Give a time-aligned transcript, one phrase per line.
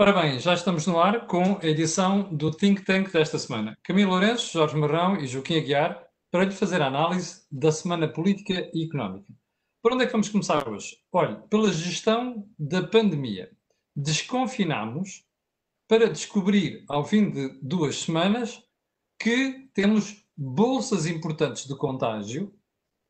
[0.00, 3.76] Ora bem, já estamos no ar com a edição do Think Tank desta semana.
[3.82, 8.70] Camilo Lourenço, Jorge Marrão e Joaquim Aguiar para lhe fazer a análise da semana política
[8.72, 9.30] e económica.
[9.82, 10.96] Por onde é que vamos começar hoje?
[11.12, 13.50] Olhe, pela gestão da pandemia.
[13.94, 15.22] Desconfinamos
[15.86, 18.58] para descobrir, ao fim de duas semanas,
[19.20, 22.54] que temos bolsas importantes de contágio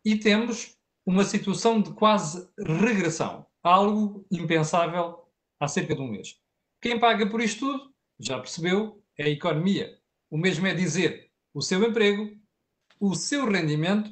[0.04, 5.24] e temos uma situação de quase regressão, algo impensável
[5.60, 6.39] há cerca de um mês.
[6.80, 9.98] Quem paga por isto tudo, já percebeu, é a economia.
[10.30, 12.30] O mesmo é dizer o seu emprego,
[12.98, 14.10] o seu rendimento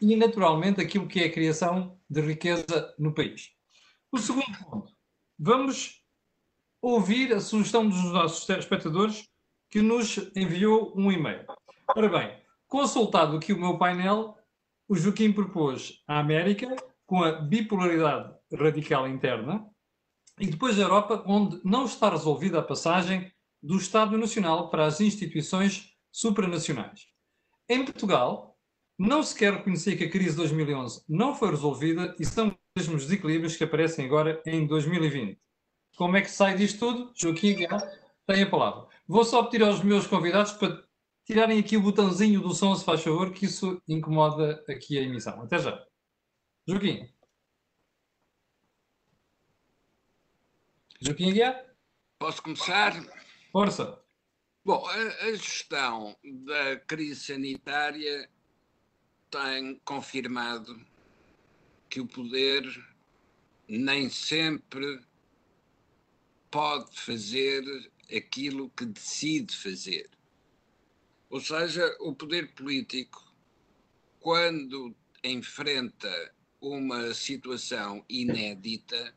[0.00, 3.50] e, naturalmente, aquilo que é a criação de riqueza no país.
[4.10, 4.92] O segundo ponto,
[5.38, 6.02] vamos
[6.82, 9.28] ouvir a sugestão dos nossos espectadores
[9.70, 11.44] que nos enviou um e-mail.
[11.96, 14.36] Ora bem, consultado aqui o meu painel,
[14.88, 16.74] o Joaquim propôs a América
[17.06, 19.68] com a bipolaridade radical interna,
[20.38, 23.32] e depois a Europa, onde não está resolvida a passagem
[23.62, 27.06] do Estado Nacional para as instituições supranacionais.
[27.68, 28.58] Em Portugal,
[28.98, 32.54] não se quer reconhecer que a crise de 2011 não foi resolvida e são os
[32.76, 35.38] mesmos desequilíbrios que aparecem agora em 2020.
[35.96, 37.12] Como é que sai disto tudo?
[37.14, 37.56] Joaquim
[38.26, 38.86] tem a palavra.
[39.06, 40.84] Vou só pedir aos meus convidados para
[41.24, 45.40] tirarem aqui o botãozinho do som, se faz favor, que isso incomoda aqui a emissão.
[45.42, 45.82] Até já.
[46.66, 47.08] Joaquim.
[51.06, 51.62] Joaquim Aguiar?
[52.18, 52.94] Posso começar?
[53.52, 54.02] Força.
[54.64, 58.30] Bom, a, a, gestão da crise sanitária
[59.30, 60.80] tem confirmado
[61.90, 62.64] que o poder
[63.68, 65.04] nem sempre
[66.50, 67.62] pode fazer
[68.10, 70.08] aquilo que decide fazer.
[71.28, 73.22] Ou seja, o poder político,
[74.20, 79.14] quando enfrenta uma situação inédita,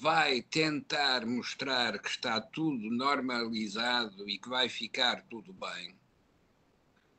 [0.00, 5.94] vai tentar mostrar que está tudo normalizado e que vai ficar tudo bem,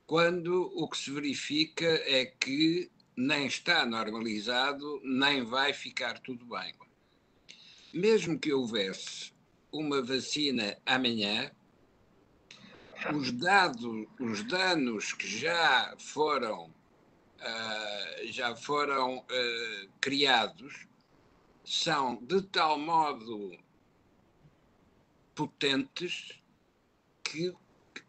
[0.05, 6.75] quando o que se verifica é que nem está normalizado, nem vai ficar tudo bem.
[7.93, 9.31] Mesmo que houvesse
[9.71, 11.49] uma vacina amanhã,
[13.15, 20.87] os dados, os danos que já foram uh, já foram uh, criados
[21.65, 23.57] são de tal modo
[25.33, 26.39] potentes
[27.23, 27.53] que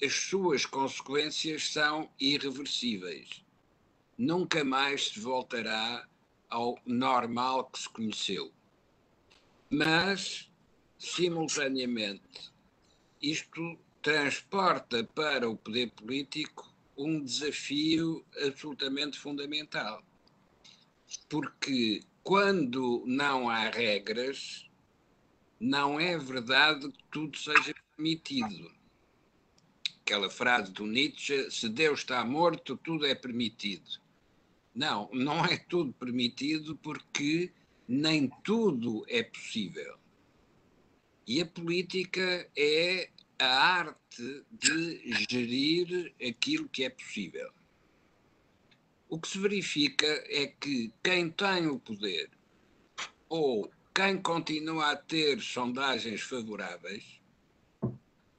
[0.04, 3.42] as suas consequências são irreversíveis.
[4.16, 6.06] Nunca mais se voltará
[6.48, 8.52] ao normal que se conheceu.
[9.70, 10.50] Mas,
[10.98, 12.52] simultaneamente,
[13.20, 20.02] isto transporta para o poder político um desafio absolutamente fundamental.
[21.28, 24.68] Porque quando não há regras,
[25.60, 28.68] não é verdade que tudo seja permitido.
[30.00, 34.00] Aquela frase do Nietzsche: se Deus está morto, tudo é permitido.
[34.74, 37.52] Não, não é tudo permitido porque
[37.86, 39.96] nem tudo é possível.
[41.28, 43.08] E a política é
[43.38, 47.52] a arte de gerir aquilo que é possível.
[49.08, 52.28] O que se verifica é que quem tem o poder
[53.28, 57.20] ou quem continua a ter sondagens favoráveis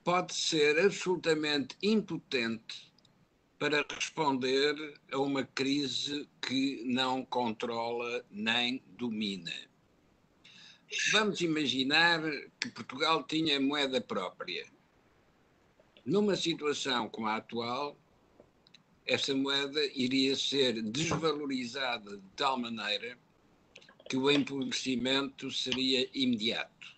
[0.03, 2.93] pode ser absolutamente impotente
[3.57, 4.75] para responder
[5.11, 9.53] a uma crise que não controla nem domina.
[11.11, 12.21] Vamos imaginar
[12.59, 14.65] que Portugal tinha moeda própria.
[16.05, 17.97] Numa situação como a atual,
[19.07, 23.17] essa moeda iria ser desvalorizada de tal maneira
[24.09, 26.95] que o empobrecimento seria imediato.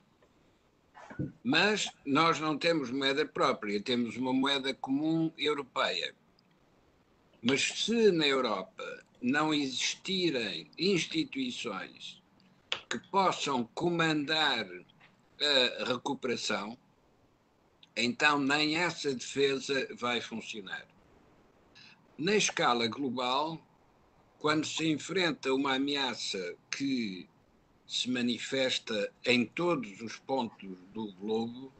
[1.43, 6.15] Mas nós não temos moeda própria, temos uma moeda comum europeia.
[7.41, 12.21] Mas se na Europa não existirem instituições
[12.89, 14.65] que possam comandar
[15.79, 16.77] a recuperação,
[17.95, 20.87] então nem essa defesa vai funcionar.
[22.19, 23.57] Na escala global,
[24.39, 27.29] quando se enfrenta uma ameaça que
[27.87, 31.71] se manifesta em todos os pontos do globo,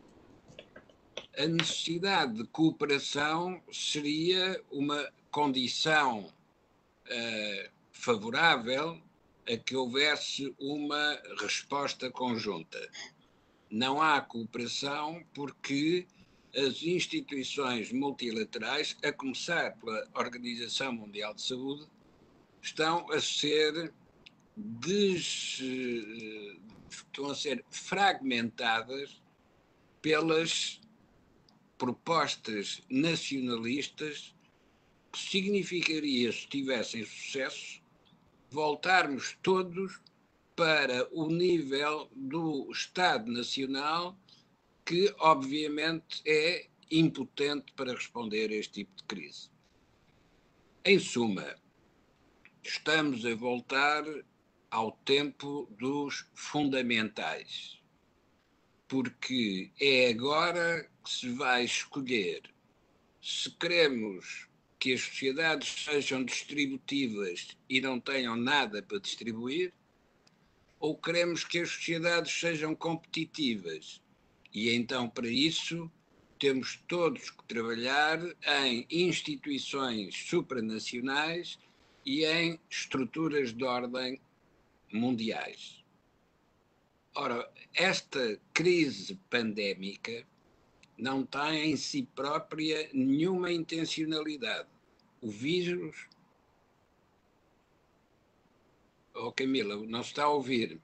[1.37, 8.97] a necessidade de cooperação seria uma condição uh, favorável
[9.45, 12.79] a que houvesse uma resposta conjunta.
[13.69, 16.07] Não há cooperação porque
[16.55, 21.87] as instituições multilaterais, a começar pela Organização Mundial de Saúde,
[22.61, 23.93] estão a ser
[24.55, 25.61] des,
[26.89, 29.21] estão a ser fragmentadas
[30.01, 30.81] pelas
[31.77, 34.35] propostas nacionalistas
[35.11, 37.81] que significaria, se tivessem sucesso,
[38.49, 39.99] voltarmos todos
[40.55, 44.17] para o nível do Estado Nacional,
[44.89, 49.51] que obviamente é impotente para responder a este tipo de crise.
[50.83, 51.55] Em suma,
[52.63, 54.03] estamos a voltar
[54.71, 57.79] ao tempo dos fundamentais,
[58.87, 62.51] porque é agora que se vai escolher
[63.21, 64.49] se queremos
[64.79, 69.71] que as sociedades sejam distributivas e não tenham nada para distribuir,
[70.79, 74.01] ou queremos que as sociedades sejam competitivas.
[74.53, 75.91] E então, para isso,
[76.39, 78.19] temos todos que trabalhar
[78.63, 81.59] em instituições supranacionais
[82.05, 84.19] e em estruturas de ordem
[84.91, 85.83] mundiais.
[87.13, 90.25] Ora, esta crise pandémica
[90.97, 94.69] não tem em si própria nenhuma intencionalidade.
[95.21, 96.07] O vírus.
[99.13, 100.79] Oh, Camila, não se está a ouvir.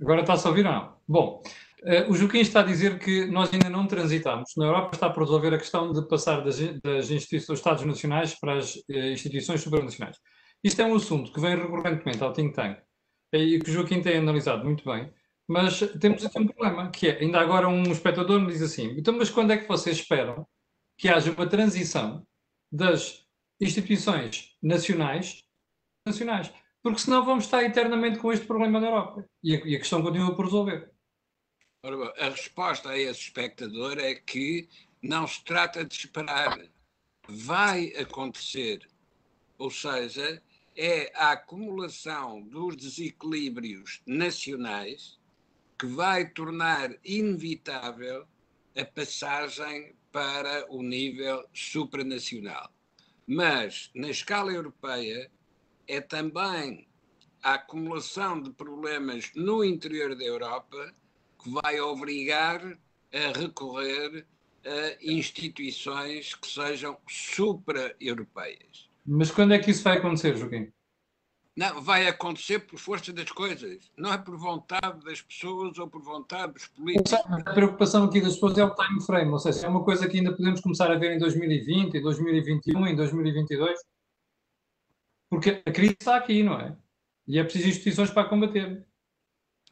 [0.00, 0.96] Agora está-se a ouvir ou não?
[1.06, 1.42] Bom,
[1.82, 4.52] uh, o Joaquim está a dizer que nós ainda não transitamos.
[4.56, 8.34] Na Europa está por resolver a questão de passar das, das instituições dos Estados nacionais
[8.34, 10.16] para as uh, instituições supranacionais.
[10.62, 12.78] Isto é um assunto que vem recorrentemente ao think tank
[13.32, 15.12] e que o Joaquim tem analisado muito bem.
[15.46, 19.14] Mas temos aqui um problema, que é, ainda agora um espectador me diz assim, então
[19.16, 20.46] mas quando é que vocês esperam
[20.96, 22.26] que haja uma transição
[22.72, 23.26] das
[23.60, 25.42] instituições nacionais
[26.06, 26.52] nacionais?
[26.84, 30.02] Porque senão vamos estar eternamente com este problema na Europa e a, e a questão
[30.02, 30.92] continua por resolver.
[31.82, 34.68] Ora, a resposta a esse espectador é que
[35.02, 36.60] não se trata de esperar.
[37.26, 38.86] Vai acontecer.
[39.56, 40.42] Ou seja,
[40.76, 45.18] é a acumulação dos desequilíbrios nacionais
[45.78, 48.26] que vai tornar inevitável
[48.76, 52.70] a passagem para o nível supranacional.
[53.26, 55.30] Mas, na escala europeia,
[55.86, 56.86] é também
[57.42, 60.92] a acumulação de problemas no interior da Europa
[61.42, 62.60] que vai obrigar
[63.12, 64.26] a recorrer
[64.64, 68.88] a instituições que sejam supra-europeias.
[69.06, 70.72] Mas quando é que isso vai acontecer, Joaquim?
[71.56, 73.78] Não, vai acontecer por força das coisas.
[73.96, 77.12] Não é por vontade das pessoas ou por vontade dos políticos.
[77.12, 80.16] A preocupação aqui das pessoas é o time frame, ou seja, é uma coisa que
[80.16, 83.78] ainda podemos começar a ver em 2020, em 2021, em 2022.
[85.30, 86.76] Porque a crise está aqui, não é?
[87.26, 88.84] E é preciso instituições para combater.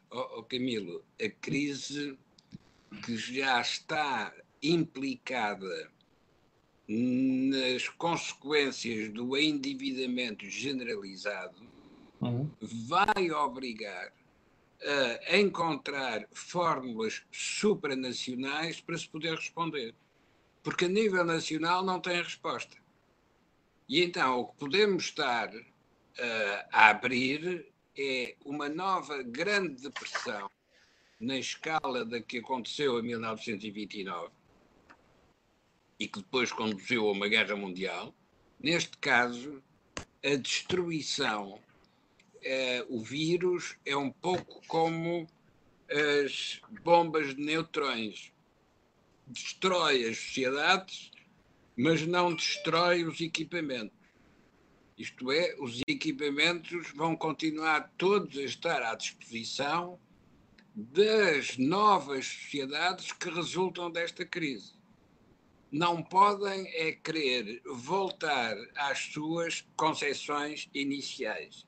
[0.09, 2.17] Oh, oh Camilo, a crise
[3.05, 5.91] que já está implicada
[6.87, 11.61] nas consequências do endividamento generalizado
[12.21, 12.49] uhum.
[12.61, 14.11] vai obrigar
[15.29, 19.95] a encontrar fórmulas supranacionais para se poder responder.
[20.61, 22.75] Porque a nível nacional não tem resposta.
[23.87, 27.65] E então o que podemos estar uh, a abrir
[27.97, 30.49] é uma nova grande depressão
[31.19, 34.31] na escala da que aconteceu em 1929
[35.99, 38.13] e que depois conduziu a uma guerra mundial.
[38.59, 39.61] Neste caso,
[40.23, 41.59] a destruição
[42.43, 45.27] é, o vírus é um pouco como
[45.89, 48.31] as bombas de neutrões.
[49.27, 51.11] Destrói as sociedades,
[51.77, 53.97] mas não destrói os equipamentos.
[54.97, 59.99] Isto é, os equipamentos vão continuar todos a estar à disposição
[60.75, 64.73] das novas sociedades que resultam desta crise.
[65.71, 71.65] Não podem é querer voltar às suas concepções iniciais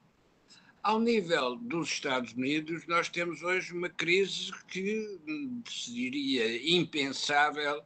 [0.86, 5.20] ao nível dos Estados Unidos, nós temos hoje uma crise que
[5.68, 7.84] seria impensável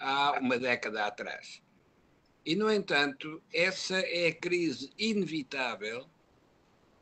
[0.00, 1.62] há uma década atrás.
[2.44, 6.02] E, no entanto, essa é a crise inevitável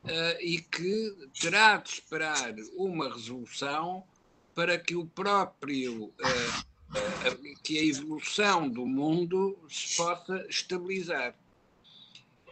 [0.05, 4.05] uh, e que terá de esperar uma resolução
[4.55, 6.69] para que o próprio uh,
[7.63, 11.35] que a evolução do mundo se possa estabilizar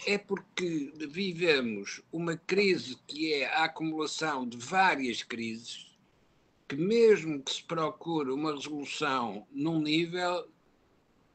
[0.07, 5.86] é porque vivemos uma crise que é a acumulação de várias crises,
[6.69, 10.49] que mesmo que se procure uma resolução num nível,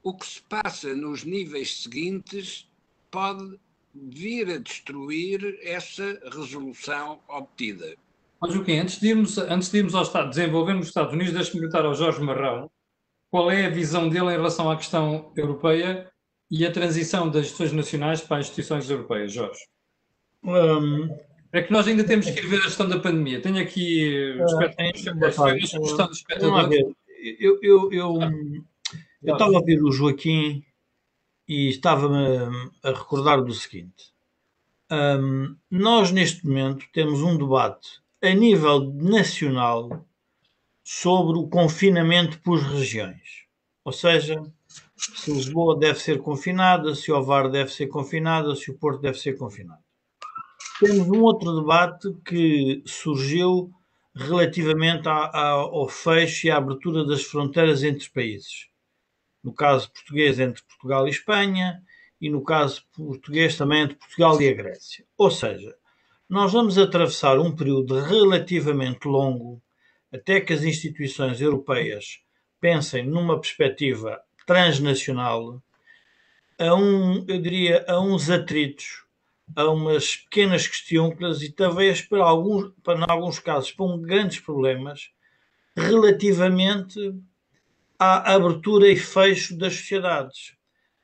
[0.03, 2.69] o que se passa nos níveis seguintes
[3.09, 3.59] pode
[3.93, 7.95] vir a destruir essa resolução obtida.
[8.41, 11.59] Mas Joaquim, antes de irmos, antes de irmos ao Estado, desenvolver nos Estados Unidos, deixe-me
[11.59, 12.69] perguntar ao Jorge Marrão
[13.29, 16.11] qual é a visão dele em relação à questão europeia
[16.49, 19.61] e a transição das instituições nacionais para as instituições europeias, Jorge?
[20.43, 21.07] Um,
[21.53, 23.41] É que nós ainda temos que ir ver a questão da pandemia.
[23.41, 24.37] Tenho aqui
[25.73, 26.95] de espectadores.
[27.39, 28.19] Eu, eu, eu,
[29.21, 30.63] eu estava a ouvir o Joaquim
[31.47, 32.25] e estava-me
[32.83, 34.11] a recordar do seguinte.
[34.91, 40.05] Um, nós, neste momento, temos um debate a nível nacional
[40.83, 43.45] sobre o confinamento por regiões.
[43.83, 44.41] Ou seja,
[44.95, 49.17] se Lisboa deve ser confinada, se o Ovar deve ser confinada, se o Porto deve
[49.17, 49.81] ser confinado.
[50.81, 53.71] Temos um outro debate que surgiu
[54.15, 58.67] relativamente ao fecho e à abertura das fronteiras entre países.
[59.43, 61.83] No caso português, entre Portugal e Espanha,
[62.19, 65.05] e no caso português, também entre Portugal e a Grécia.
[65.15, 65.75] Ou seja,
[66.27, 69.61] nós vamos atravessar um período relativamente longo
[70.11, 72.23] até que as instituições europeias
[72.59, 75.61] pensem numa perspectiva transnacional
[76.57, 79.00] a um, eu diria, a uns atritos,
[79.55, 84.39] a umas pequenas questões e talvez para alguns, para em alguns casos, para um grandes
[84.39, 85.09] problemas
[85.75, 86.99] relativamente
[87.99, 90.55] à abertura e fecho das sociedades.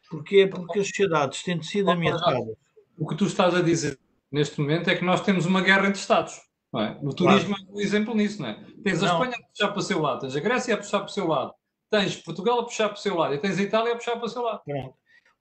[0.10, 0.48] Porquê?
[0.48, 2.56] Porque as sociedades têm sido ameaçadas.
[2.98, 4.00] O que tu estás a dizer
[4.32, 6.42] neste momento é que nós temos uma guerra entre Estados.
[6.76, 6.98] É?
[7.02, 7.72] O turismo claro.
[7.72, 8.66] é um exemplo nisso, não é?
[8.84, 9.14] Tens a não.
[9.14, 11.28] Espanha a puxar para o seu lado, tens a Grécia a puxar para o seu
[11.28, 11.54] lado,
[11.90, 14.26] tens Portugal a puxar para o seu lado e tens a Itália a puxar para
[14.26, 14.62] o seu lado.
[14.64, 14.94] Pronto.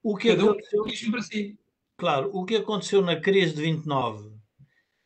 [0.02, 1.58] O que Cada aconteceu, um para si.
[1.98, 4.30] Claro, o que aconteceu na crise de 29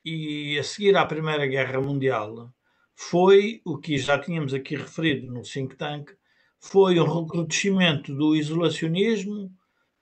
[0.05, 2.53] e a seguir à Primeira Guerra Mundial
[2.97, 6.11] foi o que já tínhamos aqui referido no think tank,
[6.59, 9.53] foi o recrudescimento do isolacionismo,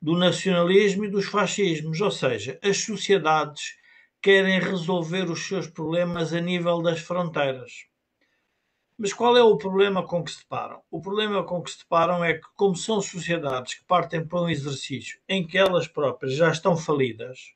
[0.00, 3.75] do nacionalismo e dos fascismos, ou seja, as sociedades
[4.23, 7.88] querem resolver os seus problemas a nível das fronteiras.
[8.99, 10.83] Mas qual é o problema com que se deparam?
[10.90, 14.49] O problema com que se deparam é que, como são sociedades que partem para um
[14.49, 17.55] exercício em que elas próprias já estão falidas,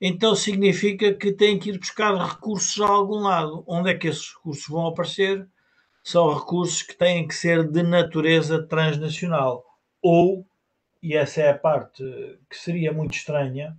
[0.00, 3.62] então significa que têm que ir buscar recursos a algum lado.
[3.68, 5.48] Onde é que esses recursos vão aparecer?
[6.02, 9.64] São recursos que têm que ser de natureza transnacional.
[10.02, 10.44] Ou,
[11.00, 12.02] e essa é a parte
[12.50, 13.78] que seria muito estranha,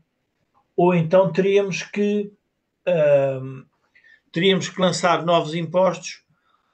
[0.78, 2.32] ou então teríamos que
[2.88, 3.66] uh,
[4.32, 6.26] teríamos que lançar novos impostos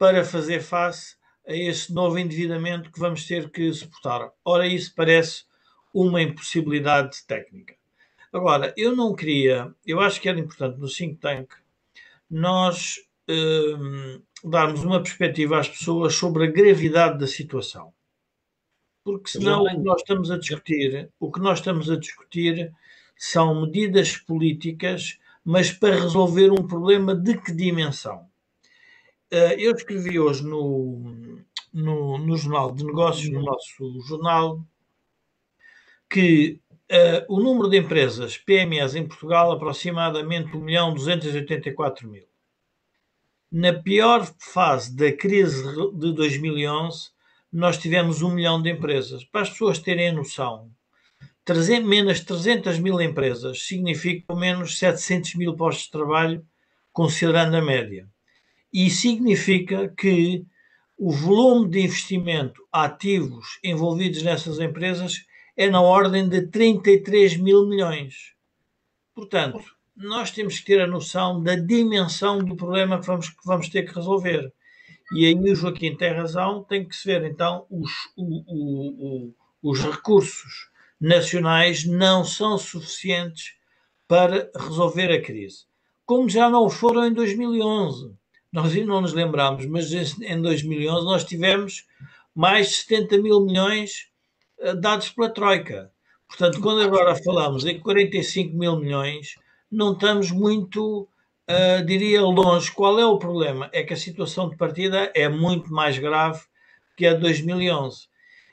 [0.04, 1.16] para fazer face
[1.48, 4.34] a esse novo endividamento que vamos ter que suportar.
[4.44, 5.46] Ora, isso parece
[5.94, 7.74] uma impossibilidade técnica.
[8.34, 11.54] Agora, eu não queria, eu acho que era importante no think tank
[12.30, 12.98] nós
[13.30, 17.94] uh, darmos uma perspectiva às pessoas sobre a gravidade da situação.
[19.06, 22.74] Porque senão o que nós estamos a discutir, o que nós estamos a discutir
[23.16, 28.33] são medidas políticas, mas para resolver um problema de que dimensão?
[29.36, 31.42] Eh, eu escrevi hoje no,
[31.74, 34.64] no, no Jornal de Negócios, no nosso jornal,
[36.08, 36.62] que
[36.92, 42.28] uh, o número de empresas PMEs em Portugal aproximadamente 1 milhão 284 mil.
[43.52, 45.64] Na pior fase da crise
[45.96, 47.10] de 2011,
[47.52, 49.24] nós tivemos 1 milhão de empresas.
[49.26, 50.70] Para as pessoas terem noção,
[51.44, 56.46] 300, menos 300 mil empresas significam menos 700 mil postos de trabalho,
[56.92, 58.13] considerando a média.
[58.74, 60.46] E significa que
[60.98, 65.26] o volume de investimento ativos envolvidos nessas empresas
[65.56, 68.34] é na ordem de 33 mil milhões.
[69.14, 69.64] Portanto,
[69.96, 73.84] nós temos que ter a noção da dimensão do problema que vamos, que vamos ter
[73.84, 74.52] que resolver.
[75.14, 79.72] E aí o Joaquim tem razão, tem que se ver então os, o, o, o,
[79.72, 83.56] os recursos nacionais não são suficientes
[84.08, 85.66] para resolver a crise.
[86.06, 88.16] Como já não foram em 2011.
[88.54, 91.88] Nós não nos lembramos, mas em 2011 nós tivemos
[92.36, 94.10] mais de 70 mil milhões
[94.60, 95.92] eh, dados pela Troika.
[96.28, 99.36] Portanto, quando agora falamos em 45 mil milhões,
[99.72, 101.08] não estamos muito,
[101.50, 102.72] uh, diria, longe.
[102.72, 103.70] Qual é o problema?
[103.74, 106.42] É que a situação de partida é muito mais grave
[106.96, 108.08] que a de 2011.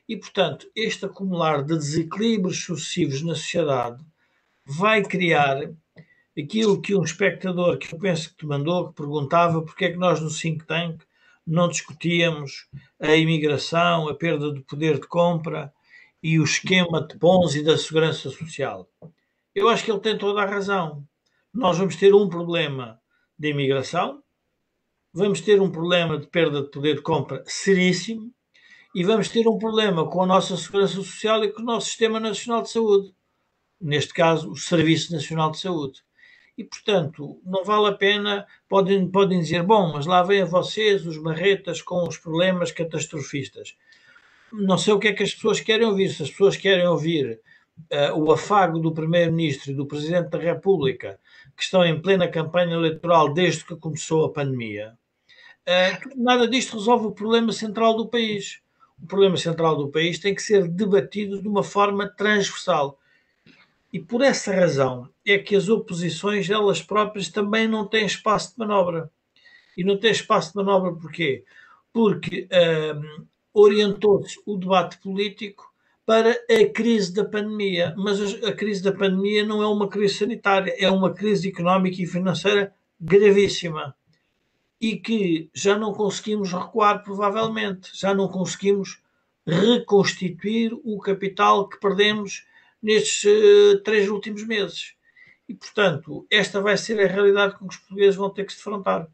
[0.08, 4.02] E, portanto, este acumular de desequilíbrios sucessivos na sociedade
[4.64, 5.70] vai criar
[6.42, 9.98] aquilo que um espectador, que eu penso que te mandou, que perguntava porque é que
[9.98, 11.02] nós no think tank
[11.46, 12.68] não discutíamos
[13.00, 15.72] a imigração, a perda do poder de compra
[16.22, 18.88] e o esquema de bons e da segurança social.
[19.54, 21.04] Eu acho que ele tem toda a razão.
[21.52, 23.00] Nós vamos ter um problema
[23.38, 24.22] de imigração,
[25.12, 28.32] vamos ter um problema de perda de poder de compra seríssimo,
[28.94, 32.18] e vamos ter um problema com a nossa segurança social e com o nosso Sistema
[32.18, 33.14] Nacional de Saúde,
[33.80, 36.02] neste caso, o Serviço Nacional de Saúde.
[36.60, 41.16] E, portanto, não vale a pena, podem, podem dizer, bom, mas lá vêm vocês, os
[41.16, 43.78] marretas, com os problemas catastrofistas.
[44.52, 46.10] Não sei o que é que as pessoas querem ouvir.
[46.10, 47.40] Se as pessoas querem ouvir
[47.90, 51.18] uh, o afago do Primeiro-Ministro e do Presidente da República,
[51.56, 54.98] que estão em plena campanha eleitoral desde que começou a pandemia,
[55.66, 58.60] uh, nada disto resolve o problema central do país.
[59.02, 62.99] O problema central do país tem que ser debatido de uma forma transversal.
[63.92, 68.58] E por essa razão é que as oposições, elas próprias, também não têm espaço de
[68.58, 69.10] manobra.
[69.76, 71.44] E não têm espaço de manobra porquê?
[71.92, 75.72] Porque um, orientou-se o debate político
[76.06, 77.94] para a crise da pandemia.
[77.96, 82.06] Mas a crise da pandemia não é uma crise sanitária, é uma crise económica e
[82.06, 83.94] financeira gravíssima.
[84.80, 87.90] E que já não conseguimos recuar, provavelmente.
[87.92, 89.02] Já não conseguimos
[89.46, 92.46] reconstituir o capital que perdemos
[92.82, 94.94] nestes uh, três últimos meses.
[95.48, 98.58] E, portanto, esta vai ser a realidade com que os portugueses vão ter que se
[98.58, 99.08] defrontar.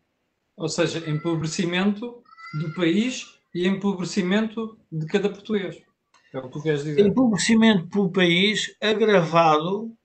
[0.57, 2.23] Ou seja, empobrecimento
[2.61, 5.83] do país e empobrecimento de cada português.
[6.33, 7.07] É o que tu queres dizer.
[7.07, 9.97] Empobrecimento pelo país agravado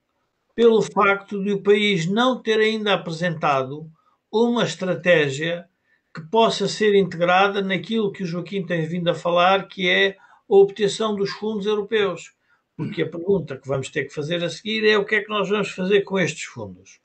[0.55, 3.89] pelo facto de o país não ter ainda apresentado
[4.31, 5.67] uma estratégia
[6.13, 10.15] que possa ser integrada naquilo que o Joaquim tem vindo a falar, que é a
[10.47, 12.33] obtenção dos fundos europeus.
[12.81, 15.29] Porque a pergunta que vamos ter que fazer a seguir é o que é que
[15.29, 17.00] nós vamos fazer com estes fundos.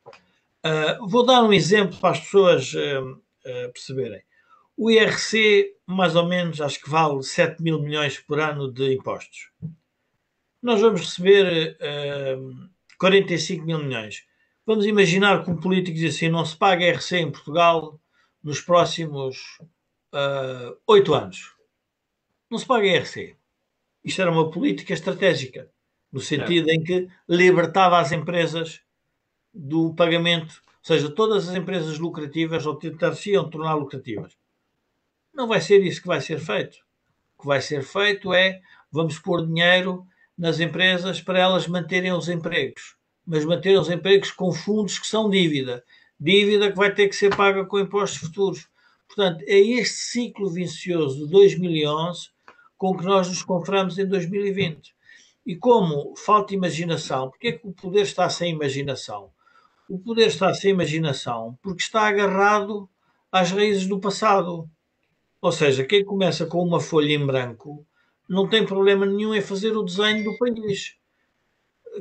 [0.64, 4.22] Uh, vou dar um exemplo para as pessoas uh, uh, perceberem.
[4.74, 9.50] O IRC, mais ou menos, acho que vale 7 mil milhões por ano de impostos.
[10.62, 14.24] Nós vamos receber uh, 45 mil milhões.
[14.64, 18.00] Vamos imaginar que um político diz assim: não se paga IRC em Portugal
[18.42, 19.58] nos próximos
[20.14, 21.54] uh, 8 anos.
[22.50, 23.36] Não se paga IRC.
[24.06, 25.68] Isto era uma política estratégica,
[26.10, 26.74] no sentido é.
[26.74, 28.80] em que libertava as empresas
[29.52, 34.34] do pagamento, ou seja, todas as empresas lucrativas ou tentar-se-iam tornar lucrativas
[35.36, 36.78] não vai ser isso que vai ser feito.
[37.36, 42.28] O que vai ser feito é vamos pôr dinheiro nas empresas para elas manterem os
[42.28, 45.84] empregos, mas manterem os empregos com fundos que são dívida.
[46.18, 48.66] Dívida que vai ter que ser paga com impostos futuros.
[49.06, 52.30] Portanto, é este ciclo vicioso de 2011
[52.76, 54.94] com que nós nos confrontamos em 2020.
[55.46, 59.30] E como falta imaginação, porque é que o poder está sem imaginação?
[59.88, 62.88] O poder está sem imaginação porque está agarrado
[63.30, 64.68] às raízes do passado.
[65.40, 67.86] Ou seja, quem começa com uma folha em branco
[68.28, 70.96] não tem problema nenhum em fazer o desenho do país.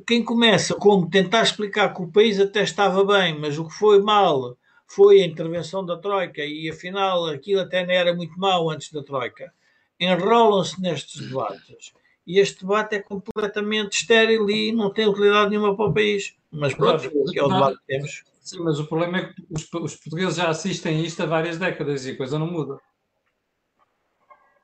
[0.08, 4.02] Quem começa como tentar explicar que o país até estava bem, mas o que foi
[4.02, 4.58] mal
[4.88, 9.04] foi a intervenção da Troika e afinal aquilo até não era muito mal antes da
[9.04, 9.54] Troika,
[10.00, 11.94] enrolam-se nestes debates.
[12.28, 16.36] E este debate é completamente estéril e não tem utilidade nenhuma para o país.
[16.52, 18.24] Mas pronto, é o debate que temos.
[18.42, 21.58] Sim, mas o problema é que os, os portugueses já assistem a isto há várias
[21.58, 22.80] décadas e a coisa não muda.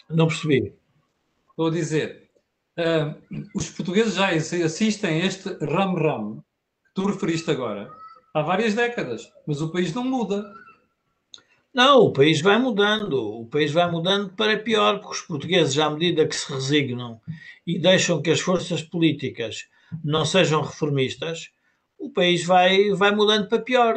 [0.10, 0.76] Não percebi.
[1.50, 2.30] Estou a dizer,
[2.78, 7.92] uh, os portugueses já assistem a este ram-ram que tu referiste agora
[8.34, 10.44] há várias décadas, mas o país não muda.
[11.74, 13.42] Não, o país vai mudando.
[13.42, 17.20] O país vai mudando para pior, porque os portugueses, à medida que se resignam
[17.66, 19.68] e deixam que as forças políticas
[20.04, 21.50] não sejam reformistas,
[21.98, 23.96] o país vai, vai mudando para pior.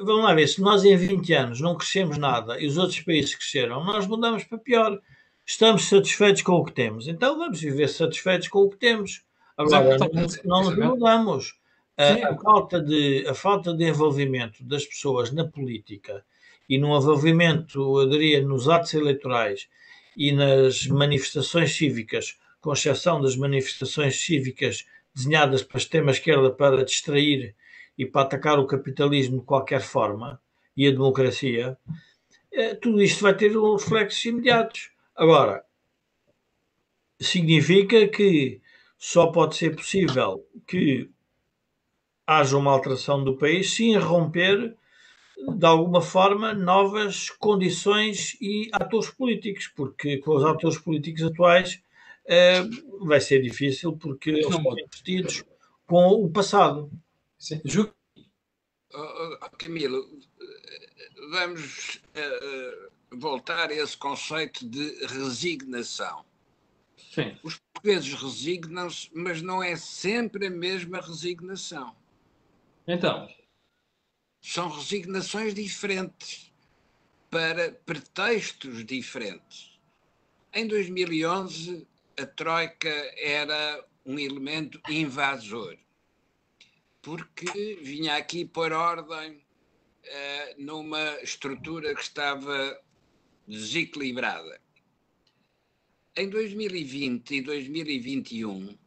[0.00, 3.34] Vamos lá ver, se nós em 20 anos não crescemos nada e os outros países
[3.34, 5.00] cresceram, nós mudamos para pior.
[5.44, 9.24] Estamos satisfeitos com o que temos, então vamos viver satisfeitos com o que temos.
[9.56, 11.54] Agora, não, não nos mudamos.
[11.96, 16.24] A, a, falta de, a falta de envolvimento das pessoas na política
[16.72, 19.68] e no envolvimento, eu diria, nos atos eleitorais
[20.16, 27.54] e nas manifestações cívicas, com exceção das manifestações cívicas desenhadas para a extrema-esquerda para distrair
[27.98, 30.40] e para atacar o capitalismo de qualquer forma
[30.74, 31.76] e a democracia,
[32.50, 34.92] eh, tudo isto vai ter reflexos imediatos.
[35.14, 35.62] Agora,
[37.20, 38.62] significa que
[38.96, 41.10] só pode ser possível que
[42.26, 44.74] haja uma alteração do país se romper
[45.56, 51.82] de alguma forma novas condições e atores políticos, porque com os atores políticos atuais
[52.26, 52.62] eh,
[53.00, 55.44] vai ser difícil porque eles estão investidos
[55.86, 56.90] com o passado.
[57.38, 57.60] Sim.
[58.94, 60.06] Oh, oh, Camilo,
[61.30, 66.24] vamos uh, voltar a esse conceito de resignação.
[66.96, 67.36] Sim.
[67.42, 71.96] Os portugueses resignam-se, mas não é sempre a mesma resignação.
[72.86, 73.28] Então?
[74.42, 76.52] São resignações diferentes,
[77.30, 79.78] para pretextos diferentes.
[80.52, 81.86] Em 2011,
[82.18, 85.78] a Troika era um elemento invasor
[87.02, 92.80] porque vinha aqui pôr ordem uh, numa estrutura que estava
[93.46, 94.60] desequilibrada.
[96.16, 98.78] Em 2020 e 2021,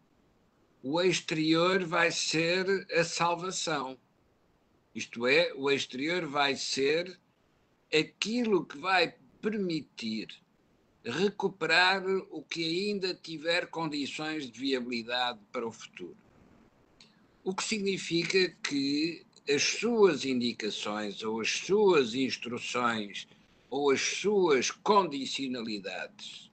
[0.82, 4.00] o exterior vai ser a salvação.
[4.96, 7.20] Isto é, o exterior vai ser
[7.94, 10.30] aquilo que vai permitir
[11.04, 16.18] recuperar o que ainda tiver condições de viabilidade para o futuro.
[17.44, 23.28] O que significa que as suas indicações ou as suas instruções
[23.70, 26.50] ou as suas condicionalidades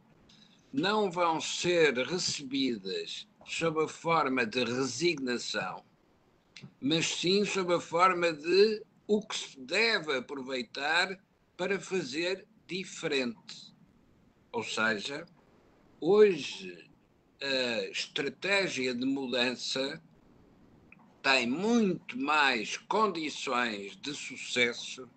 [0.72, 5.83] não vão ser recebidas sob a forma de resignação,
[6.81, 11.18] mas sim sob a forma de o que se deve aproveitar
[11.57, 13.75] para fazer diferente.
[14.51, 15.27] Ou seja,
[16.01, 16.90] hoje
[17.40, 20.03] a estratégia de mudança
[21.22, 25.09] tem muito mais condições de sucesso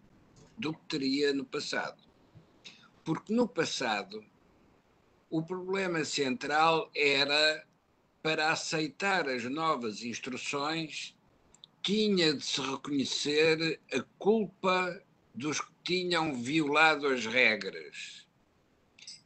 [0.57, 2.01] do que teria no passado.
[3.03, 4.23] Porque no passado
[5.29, 7.65] o problema central era
[8.21, 11.14] para aceitar as novas instruções
[11.85, 14.99] tinha de se reconhecer a culpa
[15.35, 18.25] dos que tinham violado as regras.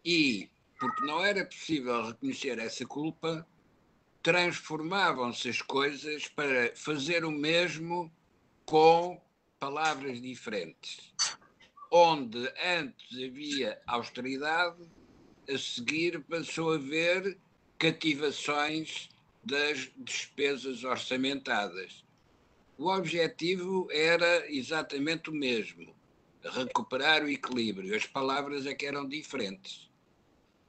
[0.03, 3.47] E, porque não era possível reconhecer essa culpa,
[4.21, 8.11] transformavam-se as coisas para fazer o mesmo
[8.65, 9.21] com
[9.57, 11.13] palavras diferentes.
[11.89, 14.83] Onde antes havia austeridade,
[15.49, 17.37] a seguir passou a haver
[17.77, 19.07] cativações
[19.45, 22.03] das despesas orçamentadas.
[22.79, 25.93] O objetivo era exatamente o mesmo:
[26.41, 27.93] recuperar o equilíbrio.
[27.93, 29.91] As palavras é que eram diferentes.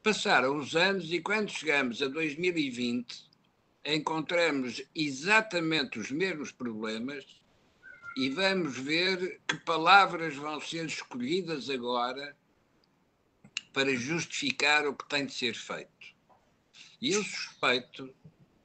[0.03, 3.31] Passaram os anos e quando chegamos a 2020,
[3.85, 7.25] encontramos exatamente os mesmos problemas
[8.17, 12.37] e vamos ver que palavras vão ser escolhidas agora
[13.73, 16.09] para justificar o que tem de ser feito.
[17.01, 18.13] E eu suspeito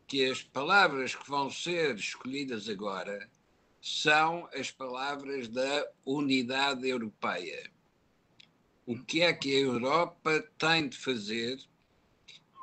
[0.08, 3.30] que as palavras que vão ser escolhidas agora
[3.88, 7.70] são as palavras da unidade europeia.
[8.84, 11.60] O que é que a Europa tem de fazer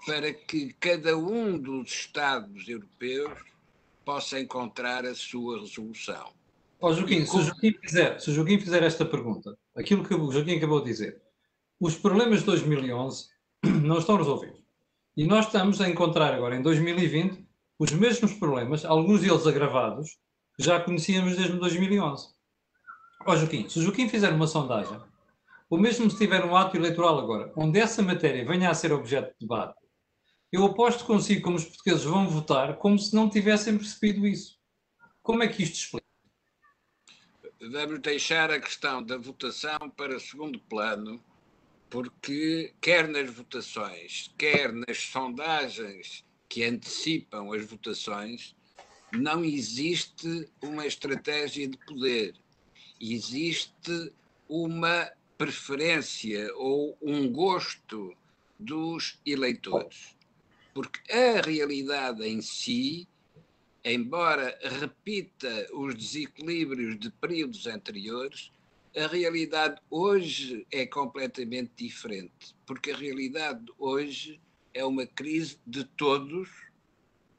[0.04, 3.38] para que cada um dos Estados europeus
[4.04, 6.32] possa encontrar a sua resolução.
[6.80, 10.32] Oh, Joaquim, se, o Joaquim fizer, se o Joaquim fizer esta pergunta, aquilo que o
[10.32, 11.22] Joaquim acabou de dizer,
[11.78, 13.28] os problemas de 2011
[13.84, 14.60] não estão resolvidos.
[15.16, 17.46] E nós estamos a encontrar agora, em 2020,
[17.78, 20.18] os mesmos problemas, alguns deles agravados,
[20.58, 22.28] já conhecíamos desde 2011.
[23.26, 25.00] Ó Joaquim, se o Joaquim fizer uma sondagem,
[25.70, 29.32] ou mesmo se tiver um ato eleitoral agora, onde essa matéria venha a ser objeto
[29.32, 29.80] de debate,
[30.52, 34.58] eu aposto consigo como os portugueses vão votar como se não tivessem percebido isso.
[35.22, 36.06] Como é que isto explica?
[37.58, 41.22] Vamos deixar a questão da votação para segundo plano,
[41.88, 48.54] porque quer nas votações, quer nas sondagens que antecipam as votações,
[49.12, 52.34] não existe uma estratégia de poder.
[53.00, 54.12] Existe
[54.48, 58.14] uma preferência ou um gosto
[58.58, 60.16] dos eleitores
[60.74, 63.06] porque a realidade em si,
[63.84, 68.50] embora repita os desequilíbrios de períodos anteriores,
[68.96, 74.40] a realidade hoje é completamente diferente, porque a realidade hoje
[74.74, 76.48] é uma crise de todos,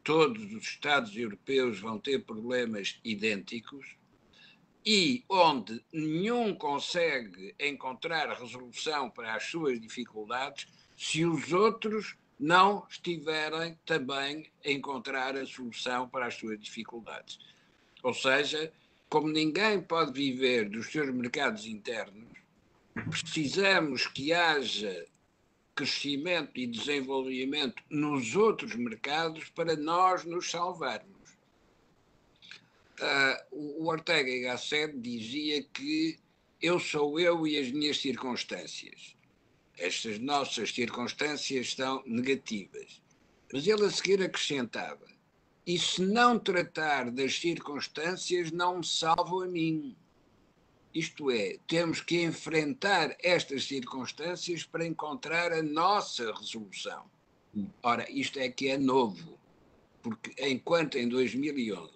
[0.04, 3.96] todos os Estados europeus vão ter problemas idênticos
[4.86, 13.78] e onde nenhum consegue encontrar resolução para as suas dificuldades se os outros não estiverem
[13.86, 17.40] também a encontrar a solução para as suas dificuldades.
[18.02, 18.74] Ou seja,
[19.10, 22.34] como ninguém pode viver dos seus mercados internos,
[23.10, 25.06] precisamos que haja
[25.76, 31.14] crescimento e desenvolvimento nos outros mercados para nós nos salvarmos.
[33.00, 36.18] Uh, o Ortega y Gasset dizia que
[36.62, 39.16] eu sou eu e as minhas circunstâncias
[39.78, 43.02] estas nossas circunstâncias são negativas.
[43.52, 45.06] Mas ele a seguir acrescentava:
[45.66, 49.96] e se não tratar das circunstâncias, não me salvo a mim.
[50.94, 57.10] Isto é, temos que enfrentar estas circunstâncias para encontrar a nossa resolução.
[57.82, 59.40] Ora, isto é que é novo,
[60.04, 61.90] porque enquanto em 2011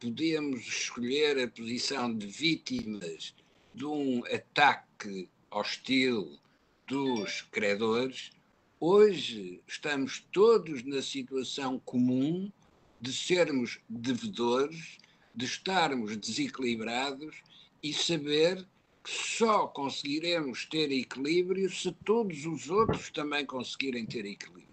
[0.00, 3.34] podíamos escolher a posição de vítimas
[3.74, 6.38] de um ataque hostil
[6.86, 8.30] dos credores,
[8.78, 12.52] hoje estamos todos na situação comum
[13.00, 14.98] de sermos devedores,
[15.34, 17.42] de estarmos desequilibrados
[17.82, 18.66] e saber
[19.02, 24.68] que só conseguiremos ter equilíbrio se todos os outros também conseguirem ter equilíbrio.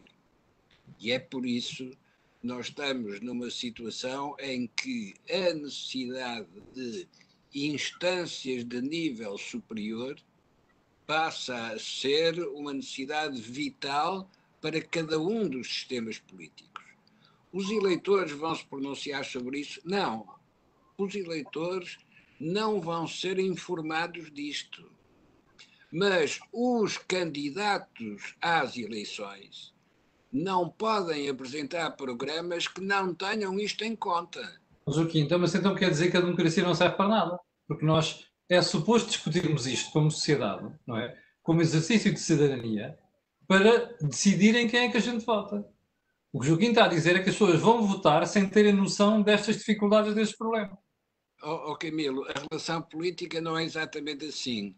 [0.99, 1.91] E é por isso
[2.41, 7.07] nós estamos numa situação em que a necessidade de
[7.53, 10.15] instâncias de nível superior
[11.05, 14.29] passa a ser uma necessidade vital
[14.61, 16.83] para cada um dos sistemas políticos.
[17.51, 19.81] Os eleitores vão se pronunciar sobre isso?
[19.83, 20.27] Não.
[20.97, 21.97] Os eleitores
[22.39, 24.89] não vão ser informados disto.
[25.91, 29.73] Mas os candidatos às eleições
[30.31, 34.39] não podem apresentar programas que não tenham isto em conta.
[34.87, 37.39] Joaquim, então, mas então quer dizer que a democracia não serve para nada?
[37.67, 41.15] Porque nós é suposto discutirmos isto como sociedade, não é?
[41.43, 42.97] Como exercício de cidadania,
[43.47, 45.65] para decidirem quem é que a gente vota.
[46.31, 48.73] O que o Joaquim está a dizer é que as pessoas vão votar sem terem
[48.73, 50.77] noção destas dificuldades, destes problemas.
[51.41, 54.75] Oh, oh Camilo, a relação política não é exatamente assim.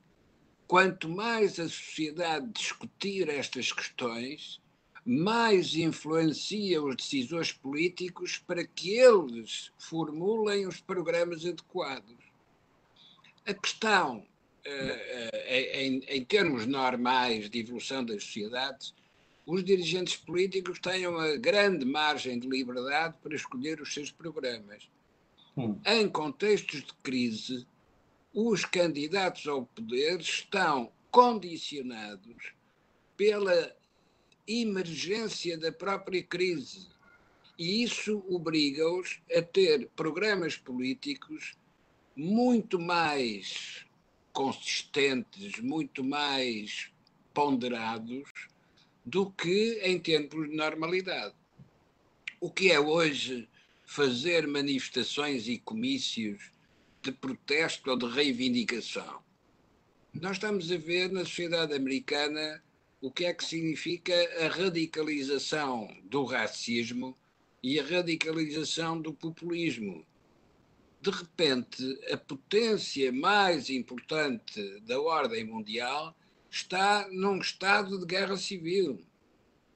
[0.68, 4.62] Quanto mais a sociedade discutir estas questões,
[5.04, 12.16] mais influencia os decisores políticos para que eles formulem os programas adequados.
[13.46, 18.94] A questão, uh, em, em, termos normais de evolução das sociedades,
[19.48, 24.88] os dirigentes políticos têm uma grande margem de liberdade para escolher os seus programas.
[25.58, 25.80] Hum.
[25.86, 27.68] Em contextos de crise,
[28.34, 32.54] os candidatos ao poder estão condicionados
[33.18, 33.76] pela
[34.48, 36.88] emergência da própria crise.
[37.60, 41.56] E isso obriga-os a ter programas políticos
[42.16, 43.86] muito mais
[44.32, 46.90] consistentes, muito mais
[47.34, 48.30] ponderados
[49.06, 51.36] do que em tempos de normalidade.
[52.40, 53.48] O que é hoje
[53.92, 56.50] fazer manifestações e comícios
[57.02, 59.22] de protesto ou de reivindicação?
[60.14, 62.64] Nós estamos a ver na sociedade americana
[63.02, 64.14] o que é que significa
[64.46, 67.18] a radicalização do racismo
[67.62, 70.06] e a radicalização do populismo.
[71.02, 76.16] De repente, a potência mais importante da ordem mundial
[76.50, 79.06] está num estado de guerra civil.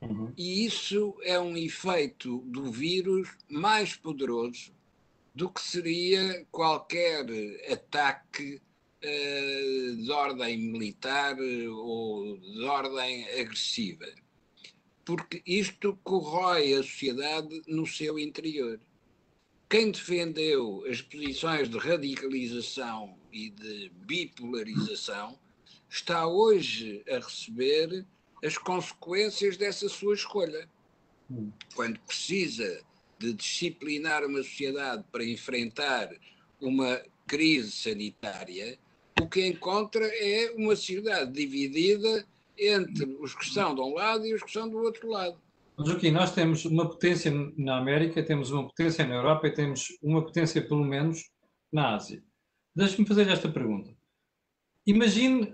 [0.05, 0.31] Uhum.
[0.37, 4.71] E isso é um efeito do vírus mais poderoso
[5.33, 7.25] do que seria qualquer
[7.71, 8.61] ataque
[9.01, 14.05] eh, de ordem militar eh, ou de ordem agressiva,
[15.03, 18.79] porque isto corrói a sociedade no seu interior.
[19.69, 25.37] Quem defendeu as posições de radicalização e de bipolarização
[25.89, 28.05] está hoje a receber
[28.45, 30.69] as consequências dessa sua escolha.
[31.29, 31.51] Hum.
[31.75, 32.81] Quando precisa
[33.17, 36.09] de disciplinar uma sociedade para enfrentar
[36.61, 38.77] uma crise sanitária,
[39.19, 42.25] o que encontra é uma sociedade dividida
[42.57, 45.39] entre os que são de um lado e os que são do outro lado.
[45.83, 50.23] Joaquim, nós temos uma potência na América, temos uma potência na Europa e temos uma
[50.23, 51.29] potência, pelo menos,
[51.71, 52.23] na Ásia.
[52.73, 53.93] Deixe-me fazer esta pergunta.
[54.85, 55.53] Imagine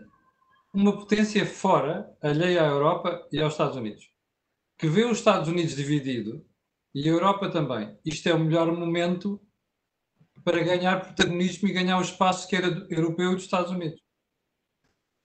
[0.73, 4.09] uma potência fora, alheia à Europa e aos Estados Unidos,
[4.77, 6.45] que vê os Estados Unidos dividido
[6.95, 7.97] e a Europa também.
[8.05, 9.41] Isto é o melhor momento
[10.43, 13.99] para ganhar protagonismo e ganhar o espaço que era europeu dos Estados Unidos.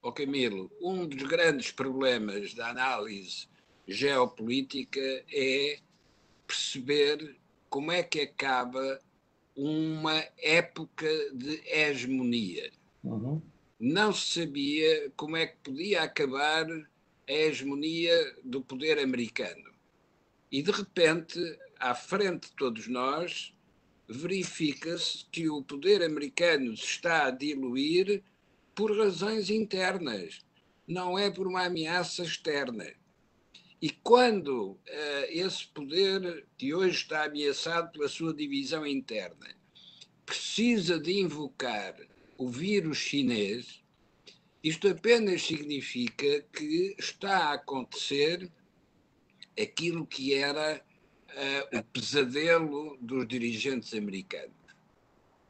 [0.03, 3.49] Ó oh Camilo, um dos grandes problemas da análise
[3.89, 5.01] geopolítica
[5.33, 5.79] é
[6.47, 7.37] perceber
[7.69, 9.01] como é que acaba
[9.57, 12.71] uma época de hegemonia.
[13.03, 13.41] Uhum.
[13.79, 16.67] Não se sabia como é que podia acabar
[17.29, 19.71] a hegemonia do poder americano.
[20.51, 21.39] E de repente,
[21.79, 23.55] à frente de todos nós,
[24.09, 28.23] verifica-se que o poder americano se está a diluir
[28.75, 30.41] por razões internas,
[30.89, 32.91] não é por uma ameaça externa.
[33.83, 34.79] E quando uh,
[35.29, 39.55] esse poder, que hoje está ameaçado pela sua divisão interna,
[40.25, 41.95] precisa de invocar
[42.39, 43.83] o vírus chinês,
[44.63, 48.51] isto apenas significa que está a acontecer
[49.61, 50.83] aquilo que era
[51.31, 54.55] uh, o pesadelo dos dirigentes americanos,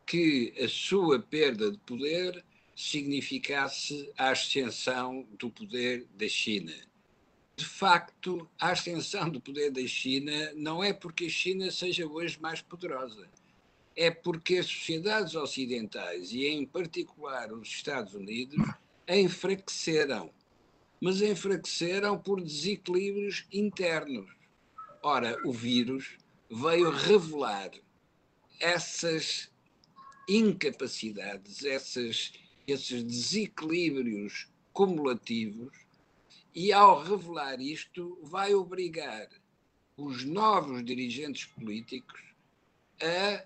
[0.05, 2.45] que a sua perda de poder
[2.77, 6.75] significasse a ascensão do poder da China.
[7.57, 12.39] De facto, a ascensão do poder da China não é porque a China seja hoje
[12.39, 13.27] mais poderosa,
[13.97, 18.63] é porque as sociedades ocidentais, e em particular os Estados Unidos,
[19.09, 20.31] enfraqueceram.
[21.01, 24.31] Mas enfraqueceram por desequilíbrios internos.
[25.03, 26.19] Ora, o vírus
[26.51, 27.71] veio revelar
[28.61, 29.51] essas
[30.29, 32.33] incapacidades, essas,
[32.67, 35.73] esses desequilíbrios cumulativos,
[36.55, 39.29] e ao revelar isto, vai obrigar
[39.97, 42.21] os novos dirigentes políticos
[43.01, 43.45] a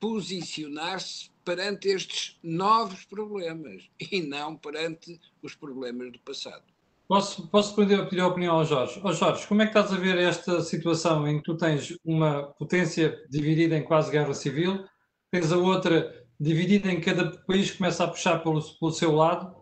[0.00, 6.64] posicionar-se perante estes novos problemas e não perante os problemas do passado.
[7.06, 9.00] Posso, posso pedir a opinião ao Jorge?
[9.02, 12.44] Ó Jorge, como é que estás a ver esta situação em que tu tens uma
[12.52, 14.84] potência dividida em quase guerra civil,
[15.30, 19.54] tens a outra dividida em cada país começa a puxar pelo, pelo seu lado,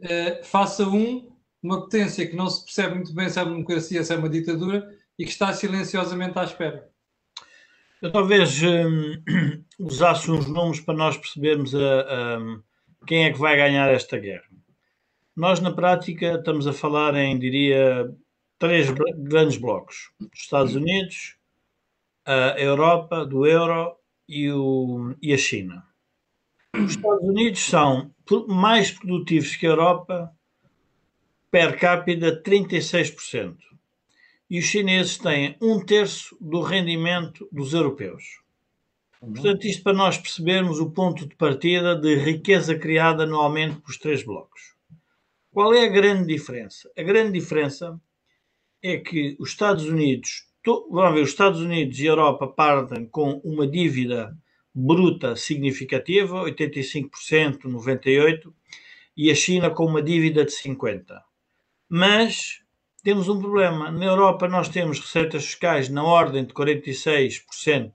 [0.00, 1.28] eh, faça um,
[1.62, 4.28] uma potência que não se percebe muito bem se é uma democracia, se é uma
[4.28, 6.91] ditadura, e que está silenciosamente à espera.
[8.02, 9.22] Eu talvez hum,
[9.78, 12.38] usasse uns nomes para nós percebermos a, a,
[13.06, 14.50] quem é que vai ganhar esta guerra.
[15.36, 18.12] Nós, na prática, estamos a falar em, diria,
[18.58, 21.36] três grandes blocos: os Estados Unidos,
[22.26, 23.94] a Europa, do euro
[24.28, 25.86] e, o, e a China.
[26.74, 28.12] Os Estados Unidos são
[28.48, 30.34] mais produtivos que a Europa,
[31.52, 33.71] per capita 36%
[34.52, 38.42] e os chineses têm um terço do rendimento dos europeus.
[39.18, 44.22] Portanto, isto para nós percebermos o ponto de partida de riqueza criada anualmente pelos três
[44.22, 44.74] blocos.
[45.50, 46.90] Qual é a grande diferença?
[46.94, 47.98] A grande diferença
[48.82, 50.46] é que os Estados Unidos,
[50.90, 54.36] vamos ver, os Estados Unidos e a Europa partem com uma dívida
[54.74, 58.52] bruta significativa, 85%, 98%,
[59.16, 61.06] e a China com uma dívida de 50%.
[61.88, 62.61] Mas
[63.02, 63.90] temos um problema.
[63.90, 67.92] Na Europa nós temos receitas fiscais na ordem de 46%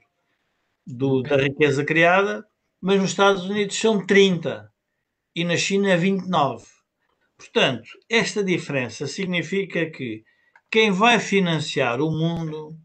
[0.86, 2.46] do, da riqueza criada,
[2.82, 4.68] mas nos Estados Unidos são 30%
[5.36, 6.78] e na China é 29%.
[7.38, 10.24] Portanto, esta diferença significa que
[10.72, 12.76] quem vai financiar o mundo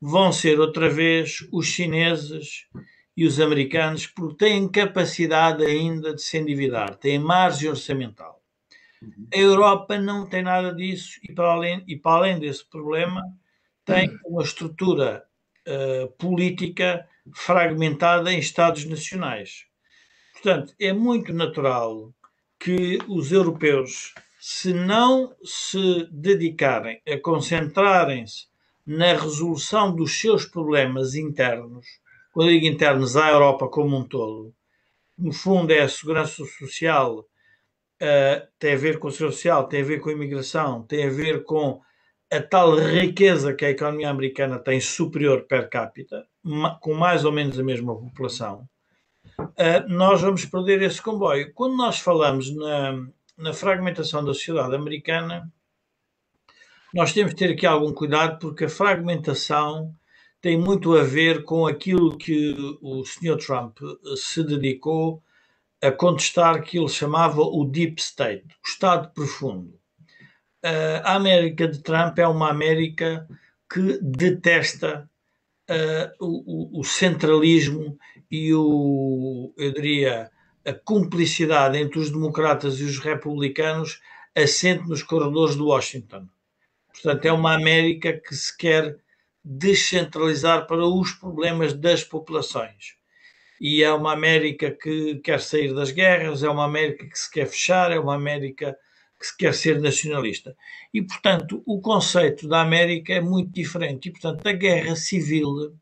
[0.00, 2.66] vão ser outra vez os chineses
[3.16, 8.39] e os americanos, porque têm capacidade ainda de se endividar, têm margem orçamental.
[9.32, 13.22] A Europa não tem nada disso e para além, e para além desse problema
[13.84, 15.24] tem uma estrutura
[15.66, 19.66] uh, política fragmentada em Estados nacionais.
[20.32, 22.12] Portanto, é muito natural
[22.58, 28.48] que os europeus, se não se dedicarem a concentrarem-se
[28.86, 31.86] na resolução dos seus problemas internos,
[32.32, 34.54] quando digo internos, à Europa como um todo,
[35.16, 37.26] no fundo é a segurança social,
[38.00, 41.10] uh, tem a ver com o social, tem a ver com a imigração, tem a
[41.10, 41.80] ver com
[42.32, 46.26] a tal riqueza que a economia americana tem superior per capita,
[46.80, 48.68] com mais ou menos a mesma população,
[49.38, 51.52] uh, nós vamos perder esse comboio.
[51.54, 55.52] Quando nós falamos na, na fragmentação da sociedade americana,
[56.94, 59.94] nós temos de ter aqui algum cuidado porque a fragmentação
[60.40, 63.36] tem muito a ver com aquilo que o Sr.
[63.36, 63.78] Trump
[64.16, 65.22] se dedicou
[65.82, 69.78] a contestar que ele chamava o Deep State, o Estado Profundo.
[71.04, 73.26] a América de Trump é uma América
[73.72, 75.08] que detesta
[75.70, 77.96] uh, o, o, centralismo
[78.30, 80.30] e o, eu diria,
[80.66, 84.00] a cumplicidade entre os democratas e os republicanos
[84.36, 86.28] assente nos corredores de Washington.
[86.92, 88.98] Portanto, é uma América que se quer
[89.42, 92.99] descentralizar para os problemas das populações
[93.60, 97.46] e é uma América que quer sair das guerras, é uma América que se quer
[97.46, 98.76] fechar, é uma América
[99.18, 100.56] que se quer ser nacionalista.
[100.94, 104.08] E, portanto, o conceito da América é muito diferente.
[104.08, 105.76] E, portanto, a guerra civil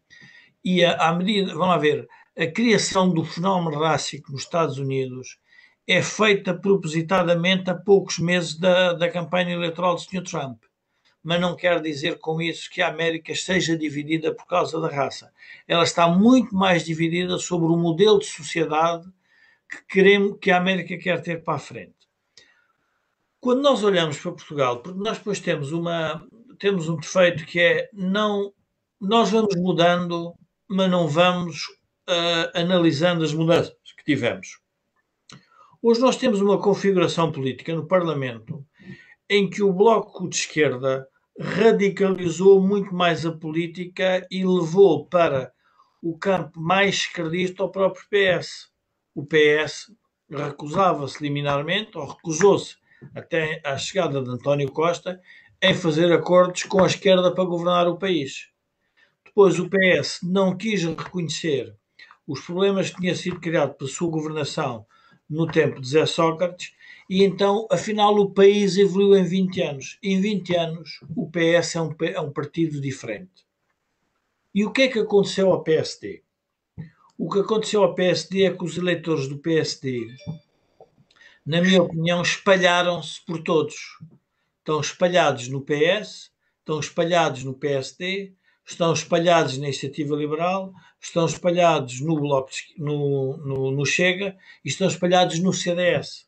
[0.65, 5.39] e a, medida, lá ver, a criação do fenómeno rássico nos Estados Unidos
[5.87, 10.23] é feita propositadamente a poucos meses da, da campanha eleitoral do Sr.
[10.23, 10.59] Trump
[11.23, 15.33] mas não quer dizer com isso que a América esteja dividida por causa da raça.
[15.67, 19.07] Ela está muito mais dividida sobre o modelo de sociedade
[19.69, 21.95] que queremos que a América quer ter para a frente.
[23.41, 26.27] Quando nós olhamos para Portugal, porque nós depois temos uma
[26.59, 28.53] temos um defeito que é não
[29.01, 30.35] nós vamos mudando,
[30.67, 31.63] mas não vamos
[32.09, 34.59] uh, analisando as mudanças que tivemos.
[35.81, 38.67] Hoje nós temos uma configuração política no Parlamento
[39.29, 41.07] em que o Bloco de Esquerda
[41.39, 45.53] radicalizou muito mais a política e levou para
[46.03, 48.71] o campo mais esquerdista o próprio PS.
[49.15, 49.93] O PS
[50.31, 52.77] recusava-se liminarmente, ou recusou-se
[53.15, 55.21] até à chegada de António Costa,
[55.61, 58.49] em fazer acordos com a esquerda para governar o país.
[59.25, 61.75] Depois o PS não quis reconhecer
[62.27, 64.87] os problemas que tinha sido criado pela sua governação
[65.29, 66.73] no tempo de Zé Sócrates
[67.09, 69.99] e então, afinal, o país evoluiu em 20 anos.
[70.03, 73.47] Em 20 anos, o PS é um, é um partido diferente.
[74.55, 76.23] E o que é que aconteceu ao PSD?
[77.17, 80.07] O que aconteceu ao PSD é que os eleitores do PSD,
[81.47, 83.99] na minha opinião, espalharam-se por todos.
[84.59, 88.35] Estão espalhados no PS, estão espalhados no PSD,
[88.67, 94.87] estão espalhados na Iniciativa Liberal, estão espalhados no Bloco no, no, no Chega e estão
[94.87, 96.28] espalhados no CDS.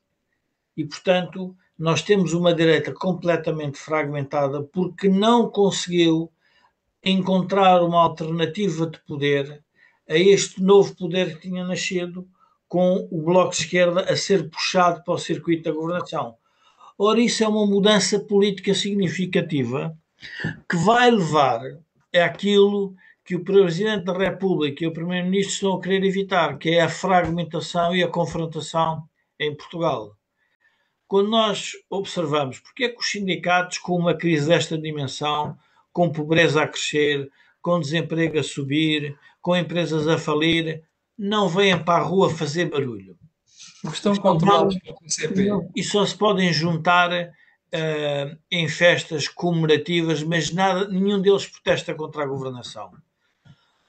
[0.76, 6.30] E, portanto, nós temos uma direita completamente fragmentada porque não conseguiu
[7.02, 9.62] encontrar uma alternativa de poder
[10.08, 12.28] a este novo poder que tinha nascido
[12.68, 16.36] com o Bloco de Esquerda a ser puxado para o circuito da governação.
[16.98, 19.96] Ora, isso é uma mudança política significativa
[20.68, 21.62] que vai levar
[22.14, 22.94] àquilo
[23.24, 26.88] que o Presidente da República e o Primeiro-Ministro estão a querer evitar, que é a
[26.88, 29.04] fragmentação e a confrontação
[29.38, 30.16] em Portugal.
[31.10, 35.58] Quando nós observamos porque é que os sindicatos, com uma crise desta dimensão,
[35.92, 37.28] com pobreza a crescer,
[37.60, 40.84] com desemprego a subir, com empresas a falir,
[41.18, 43.18] não vêm para a rua fazer barulho.
[43.82, 45.48] Porque estão controlados pelo CP.
[45.74, 52.22] E só se podem juntar uh, em festas comemorativas, mas nada, nenhum deles protesta contra
[52.22, 52.92] a governação.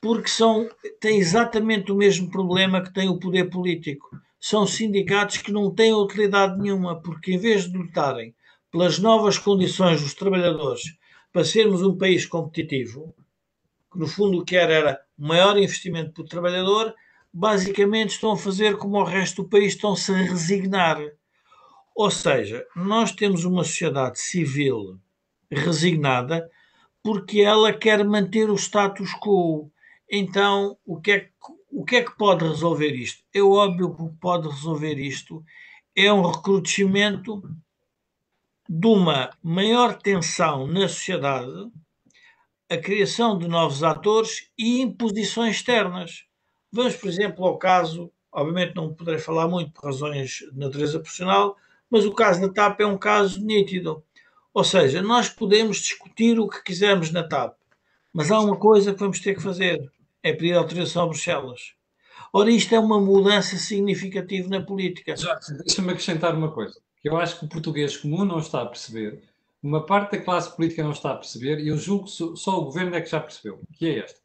[0.01, 0.67] Porque são,
[0.99, 4.09] têm exatamente o mesmo problema que tem o poder político.
[4.43, 8.33] São sindicatos que não têm utilidade nenhuma, porque em vez de lutarem
[8.71, 10.81] pelas novas condições dos trabalhadores
[11.31, 13.13] para sermos um país competitivo,
[13.91, 16.95] que no fundo o que era era maior investimento para o trabalhador,
[17.31, 20.97] basicamente estão a fazer como o resto do país, estão-se a resignar.
[21.95, 24.99] Ou seja, nós temos uma sociedade civil
[25.51, 26.49] resignada
[27.03, 29.71] porque ela quer manter o status quo.
[30.09, 31.29] Então, o que é que,
[31.71, 33.23] o que, é que pode resolver isto?
[33.33, 35.43] É óbvio que pode resolver isto
[35.95, 37.43] é um recrudescimento
[38.69, 41.69] de uma maior tensão na sociedade,
[42.69, 46.25] a criação de novos atores e imposições externas.
[46.71, 51.57] Vamos, por exemplo, ao caso, obviamente não poderei falar muito por razões de natureza profissional,
[51.89, 54.01] mas o caso da TAP é um caso nítido.
[54.53, 57.57] Ou seja, nós podemos discutir o que quisermos na TAP,
[58.13, 59.91] mas há uma coisa que vamos ter que fazer:
[60.23, 61.73] é pedir autorização a Bruxelas.
[62.33, 65.15] Ora, isto é uma mudança significativa na política.
[65.65, 69.23] Deixa-me acrescentar uma coisa que eu acho que o português comum não está a perceber,
[69.61, 72.65] uma parte da classe política não está a perceber, e eu julgo que só o
[72.65, 74.19] governo é que já percebeu, que é esta.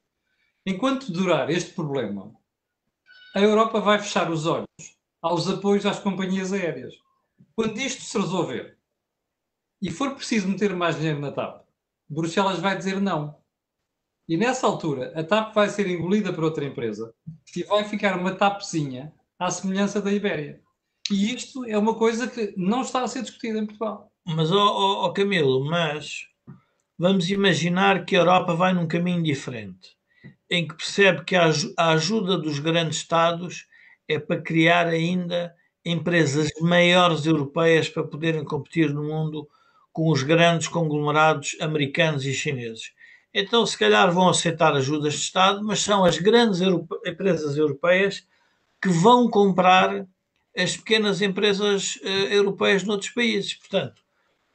[0.65, 2.35] Enquanto durar este problema,
[3.35, 4.67] a Europa vai fechar os olhos
[5.23, 6.95] aos apoios às companhias aéreas.
[7.55, 8.77] Quando isto se resolver
[9.81, 11.65] e for preciso meter mais dinheiro na TAP,
[12.09, 13.37] Bruxelas vai dizer não.
[14.29, 17.15] E nessa altura, a TAP vai ser engolida por outra empresa
[17.57, 20.61] e vai ficar uma TAPzinha à semelhança da Ibéria.
[21.11, 24.11] E isto é uma coisa que não está a ser discutida em Portugal.
[24.27, 26.27] Mas, ó oh, oh, Camilo, mas
[26.99, 29.97] vamos imaginar que a Europa vai num caminho diferente,
[30.51, 31.49] em que percebe que a,
[31.79, 33.67] a ajuda dos grandes Estados
[34.09, 35.55] é para criar ainda
[35.85, 39.49] empresas maiores europeias para poderem competir no mundo
[39.93, 42.91] com os grandes conglomerados americanos e chineses.
[43.39, 46.63] Então, se calhar, vão aceitar ajudas de Estado, mas são as grandes
[47.05, 48.27] empresas europeias
[48.81, 50.07] que vão comprar
[50.57, 53.53] as pequenas empresas uh, europeias noutros países.
[53.53, 54.01] Portanto,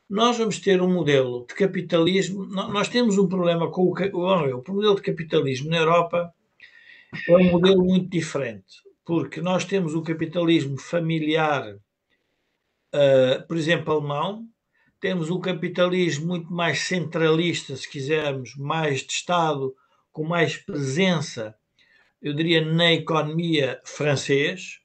[0.09, 2.43] nós vamos ter um modelo de capitalismo.
[2.47, 6.33] Nós temos um problema com o, o modelo de capitalismo na Europa
[7.29, 11.75] é um modelo muito diferente, porque nós temos o capitalismo familiar,
[12.95, 14.47] uh, por exemplo, alemão,
[15.01, 19.75] temos um capitalismo muito mais centralista, se quisermos, mais de Estado,
[20.11, 21.55] com mais presença,
[22.21, 24.79] eu diria, na economia francês,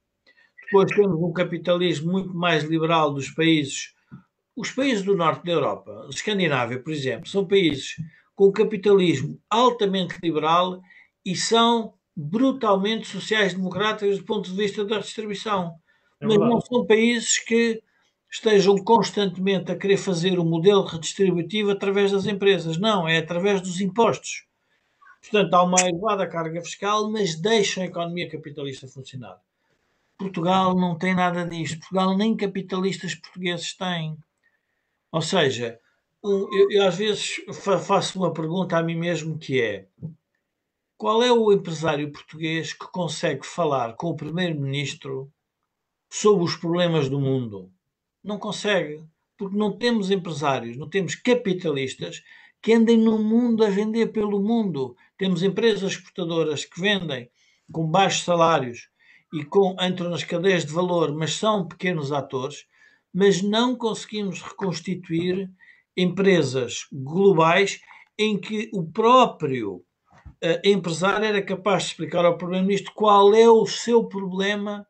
[0.64, 3.94] depois temos um capitalismo muito mais liberal dos países.
[4.56, 7.96] Os países do norte da Europa, Escandinávia, por exemplo, são países
[8.34, 10.80] com capitalismo altamente liberal
[11.24, 15.74] e são brutalmente sociais-democratas do ponto de vista da distribuição.
[16.20, 17.82] É Mas não são países que
[18.36, 22.76] estejam constantemente a querer fazer o um modelo redistributivo através das empresas.
[22.78, 24.46] Não, é através dos impostos.
[25.20, 29.40] Portanto, há uma elevada carga fiscal, mas deixam a economia capitalista funcionar.
[30.18, 31.78] Portugal não tem nada disto.
[31.80, 34.16] Portugal nem capitalistas portugueses têm.
[35.10, 35.80] Ou seja,
[36.22, 37.36] eu, eu, às vezes
[37.86, 39.86] faço uma pergunta a mim mesmo que é
[40.96, 45.30] qual é o empresário português que consegue falar com o primeiro-ministro
[46.10, 47.70] sobre os problemas do mundo?
[48.26, 49.02] Não consegue,
[49.38, 52.22] porque não temos empresários, não temos capitalistas
[52.60, 54.96] que andem no mundo a vender pelo mundo.
[55.16, 57.30] Temos empresas exportadoras que vendem
[57.70, 58.88] com baixos salários
[59.32, 62.66] e com, entram nas cadeias de valor, mas são pequenos atores,
[63.14, 65.48] mas não conseguimos reconstituir
[65.96, 67.80] empresas globais
[68.18, 73.66] em que o próprio uh, empresário era capaz de explicar ao Primeiro-Ministro qual é o
[73.66, 74.84] seu problema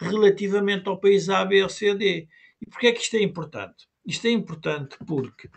[0.00, 2.28] relativamente ao país A, B ou C, D.
[2.62, 3.88] E porquê é que isto é importante?
[4.06, 5.50] Isto é importante porque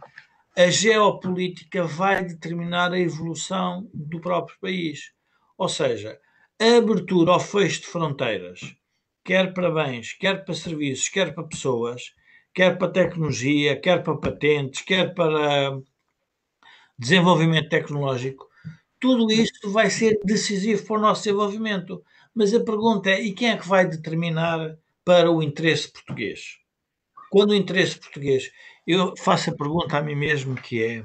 [0.58, 5.12] a geopolítica vai determinar a evolução do próprio país.
[5.56, 6.20] Ou seja,
[6.60, 8.76] a abertura ao fecho de fronteiras,
[9.24, 12.14] quer para bens, quer para serviços, quer para pessoas,
[12.54, 15.80] quer para tecnologia, quer para patentes, quer para
[16.98, 18.50] desenvolvimento tecnológico,
[19.00, 22.04] tudo isto vai ser decisivo para o nosso desenvolvimento.
[22.34, 26.65] Mas a pergunta é: e quem é que vai determinar para o interesse português?
[27.30, 28.52] Quando o interesse português,
[28.86, 31.04] eu faço a pergunta a mim mesmo que é: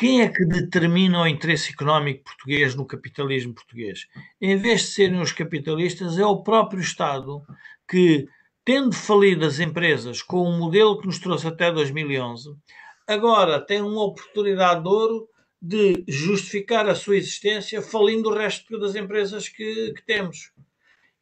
[0.00, 4.06] quem é que determina o interesse económico português no capitalismo português?
[4.40, 7.42] Em vez de serem os capitalistas, é o próprio Estado
[7.86, 8.26] que,
[8.64, 12.56] tendo falido as empresas com o modelo que nos trouxe até 2011,
[13.06, 15.28] agora tem uma oportunidade de ouro
[15.60, 20.50] de justificar a sua existência falindo o resto das empresas que, que temos.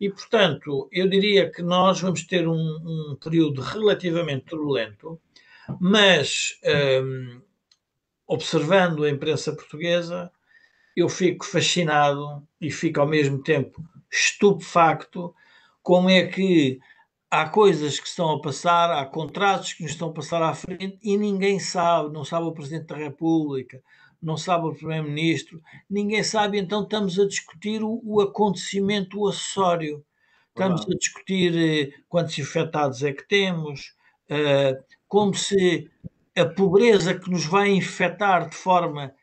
[0.01, 5.21] E, portanto, eu diria que nós vamos ter um, um período relativamente turbulento,
[5.81, 6.59] mas
[7.03, 7.41] um,
[8.27, 10.31] observando a imprensa portuguesa,
[10.97, 15.35] eu fico fascinado e fico ao mesmo tempo estupefacto
[15.83, 16.79] como é que
[17.31, 20.99] há coisas que estão a passar, há contratos que nos estão a passar à frente
[21.03, 23.83] e ninguém sabe, não sabe o Presidente da República,
[24.21, 30.05] não sabe o Primeiro-Ministro, ninguém sabe, então estamos a discutir o, o acontecimento o acessório.
[30.49, 33.95] Estamos a discutir eh, quantos infectados é que temos,
[34.29, 35.89] eh, como se
[36.37, 39.15] a pobreza que nos vai infectar de forma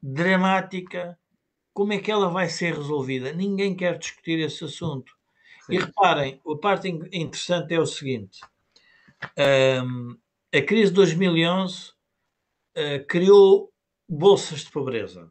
[0.00, 1.18] dramática,
[1.72, 3.32] como é que ela vai ser resolvida?
[3.32, 5.12] Ninguém quer discutir esse assunto.
[5.66, 5.74] Sim.
[5.74, 8.40] E reparem, a parte interessante é o seguinte:
[9.84, 10.16] um,
[10.54, 11.90] a crise de 2011
[12.76, 13.72] uh, criou
[14.08, 15.28] bolsas de pobreza.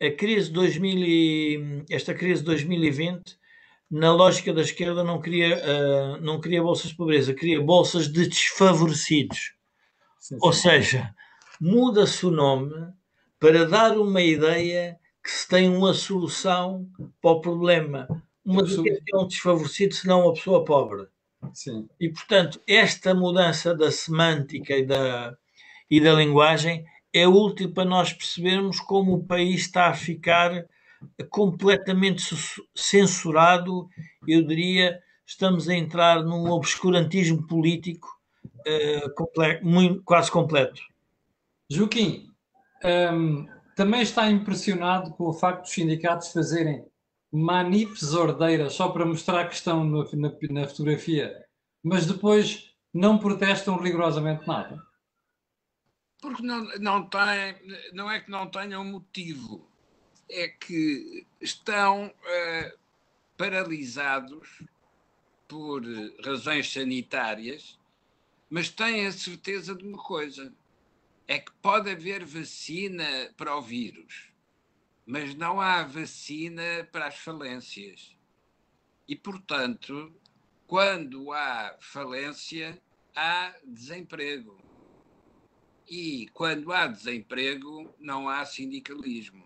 [0.00, 3.38] A crise 2000 esta crise de 2020,
[3.90, 8.26] na lógica da esquerda, não queria, uh, não queria bolsas de pobreza, queria bolsas de
[8.28, 9.54] desfavorecidos.
[10.18, 10.38] Sim, sim.
[10.40, 11.14] Ou seja,
[11.60, 12.92] muda-se o nome
[13.38, 16.86] para dar uma ideia que se tem uma solução
[17.20, 18.06] para o problema.
[18.44, 18.86] Uma pessoa...
[18.88, 21.06] é um desfavorecido, senão uma pessoa pobre.
[21.52, 21.88] Sim.
[22.00, 25.36] E, portanto, esta mudança da semântica e da,
[25.90, 26.84] e da linguagem
[27.14, 30.66] é útil para nós percebermos como o país está a ficar
[31.30, 32.24] completamente
[32.74, 33.88] censurado.
[34.26, 38.08] Eu diria, estamos a entrar num obscurantismo político
[38.66, 40.82] uh, muito, quase completo.
[41.70, 42.28] Joaquim,
[42.84, 43.46] um,
[43.76, 46.84] também está impressionado com o facto dos sindicatos fazerem
[47.32, 51.32] manifes ordeiras só para mostrar que estão no, na, na fotografia,
[51.82, 54.80] mas depois não protestam rigorosamente nada?
[56.24, 57.20] Porque não, não, tem,
[57.92, 59.70] não é que não tenham motivo,
[60.26, 62.78] é que estão uh,
[63.36, 64.62] paralisados
[65.46, 65.82] por
[66.24, 67.78] razões sanitárias,
[68.48, 70.50] mas têm a certeza de uma coisa:
[71.28, 73.04] é que pode haver vacina
[73.36, 74.32] para o vírus,
[75.04, 78.16] mas não há vacina para as falências.
[79.06, 80.10] E, portanto,
[80.66, 82.80] quando há falência,
[83.14, 84.63] há desemprego.
[85.88, 89.44] E quando há desemprego, não há sindicalismo.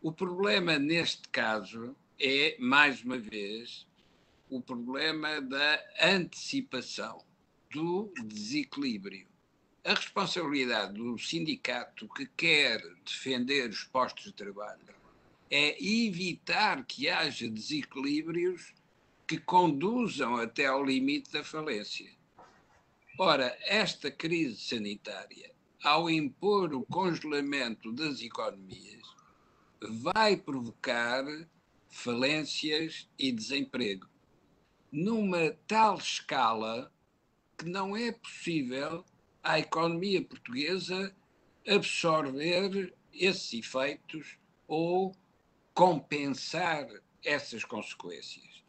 [0.00, 3.86] O problema neste caso é, mais uma vez,
[4.50, 7.24] o problema da antecipação,
[7.70, 9.26] do desequilíbrio.
[9.84, 14.94] A responsabilidade do sindicato que quer defender os postos de trabalho
[15.50, 18.74] é evitar que haja desequilíbrios
[19.26, 22.10] que conduzam até ao limite da falência.
[23.18, 25.52] Ora, esta crise sanitária,
[25.84, 29.02] ao impor o congelamento das economias,
[29.80, 31.24] vai provocar
[31.90, 34.08] falências e desemprego
[34.90, 36.90] numa tal escala
[37.58, 39.04] que não é possível
[39.42, 41.14] à economia portuguesa
[41.68, 45.14] absorver esses efeitos ou
[45.74, 46.88] compensar
[47.22, 48.64] essas consequências.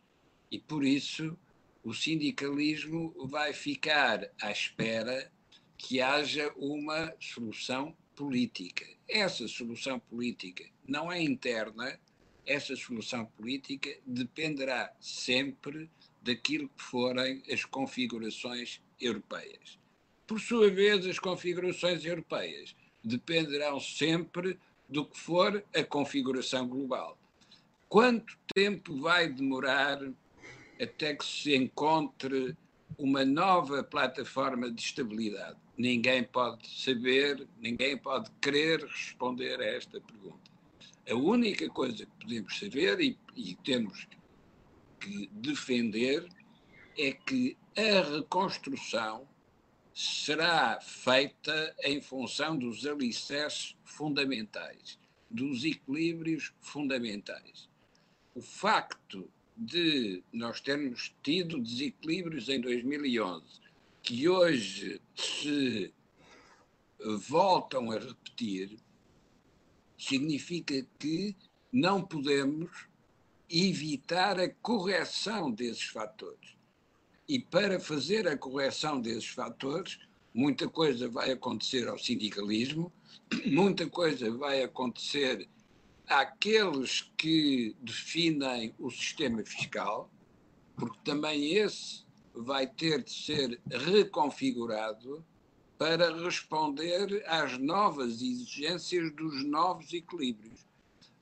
[0.51, 1.37] E por isso
[1.83, 5.31] o sindicalismo vai ficar à espera
[5.77, 8.85] que haja uma solução política.
[9.07, 11.99] Essa solução política não é interna,
[12.45, 15.89] essa solução política dependerá sempre
[16.21, 19.77] daquilo que forem as configurações europeias.
[20.25, 24.57] Por sua vez, as configurações europeias dependerão sempre
[24.87, 27.17] do que for a configuração global.
[27.89, 29.99] Quanto tempo vai demorar
[30.83, 32.55] até que se encontre
[32.97, 35.57] uma nova plataforma de estabilidade?
[35.77, 40.51] Ninguém pode saber, ninguém pode querer responder a esta pergunta.
[41.09, 44.07] A única coisa que podemos saber e, e temos
[44.99, 46.27] que defender
[46.97, 49.27] é que a reconstrução
[49.93, 54.97] será feita em função dos alicerces fundamentais,
[55.29, 57.69] dos equilíbrios fundamentais.
[58.33, 63.45] O facto de nós termos tido desequilíbrios em 2011,
[64.01, 65.93] que hoje se
[67.27, 68.77] voltam a repetir,
[69.97, 71.35] significa que
[71.71, 72.87] não podemos
[73.49, 76.55] evitar a correção desses fatores.
[77.27, 79.99] E para fazer a correção desses fatores,
[80.33, 82.91] muita coisa vai acontecer ao sindicalismo,
[83.45, 85.47] muita coisa vai acontecer
[86.07, 90.11] àqueles que definem o sistema fiscal,
[90.75, 95.23] porque também esse vai ter de ser reconfigurado
[95.77, 100.65] para responder às novas exigências dos novos equilíbrios.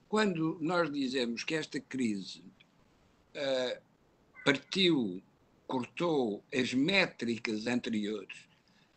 [0.08, 2.44] Quando nós dizemos que esta crise
[3.34, 3.82] uh,
[4.44, 5.22] partiu,
[5.66, 8.46] cortou as métricas anteriores,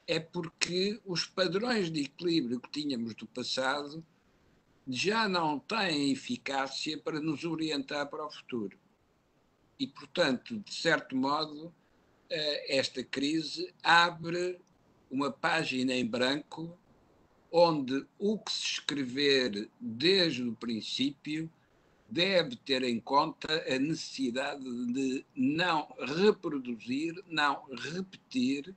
[0.07, 4.05] é porque os padrões de equilíbrio que tínhamos do passado
[4.87, 8.77] já não têm eficácia para nos orientar para o futuro.
[9.79, 11.73] E, portanto, de certo modo,
[12.29, 14.59] eh, esta crise abre
[15.09, 16.77] uma página em branco
[17.51, 21.49] onde o que se escrever desde o princípio
[22.09, 28.75] deve ter em conta a necessidade de não reproduzir, não repetir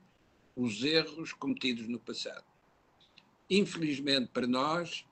[0.55, 2.45] os erros cometidos no passado.
[3.49, 5.05] Infelizmente para nós,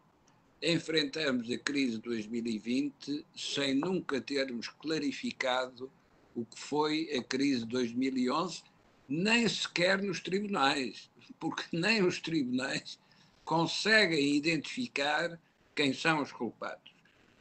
[0.61, 5.91] enfrentamos a crise de 2020 sem nunca termos clarificado
[6.35, 8.63] o que foi a crise de 2011,
[9.09, 12.99] nem sequer nos tribunais, porque nem os tribunais
[13.43, 15.39] conseguem identificar
[15.75, 16.91] quem são os culpados.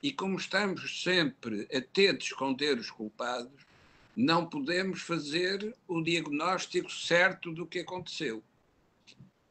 [0.03, 3.67] E como estamos sempre a ter de esconder os culpados,
[4.15, 8.43] não podemos fazer o diagnóstico certo do que aconteceu.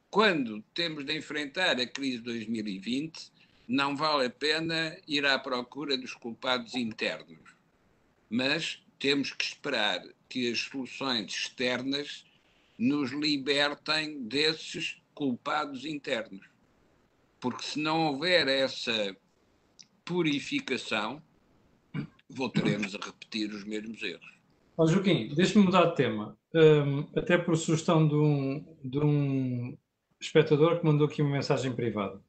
[0.09, 3.31] Quando temos de enfrentar a crise de 2020,
[3.67, 7.39] não vale a pena ir à procura dos culpados internos,
[8.29, 12.25] mas temos que esperar que as soluções externas
[12.77, 16.47] nos libertem desses culpados internos.
[17.39, 19.15] Porque se não houver essa
[20.03, 21.21] purificação,
[22.29, 24.35] voltaremos a repetir os mesmos erros.
[24.77, 26.37] Oh, Joaquim, deixe-me mudar de tema.
[26.53, 29.77] Um, até por sugestão de um, de um
[30.19, 32.21] espectador que mandou aqui uma mensagem privada.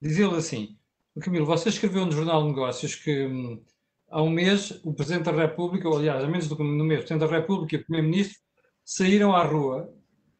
[0.00, 0.76] Diz ele assim:
[1.20, 3.62] Camilo, você escreveu no Jornal de Negócios que hum,
[4.08, 7.00] há um mês o Presidente da República, ou aliás, há menos do que no mês,
[7.00, 8.38] o Presidente da República e o Primeiro-Ministro
[8.84, 9.92] saíram à rua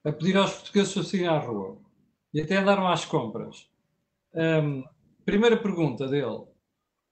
[0.05, 1.79] a pedir aos portugueses para saírem à rua
[2.33, 3.69] e até andaram às compras.
[4.35, 4.85] Um,
[5.25, 6.45] primeira pergunta dele: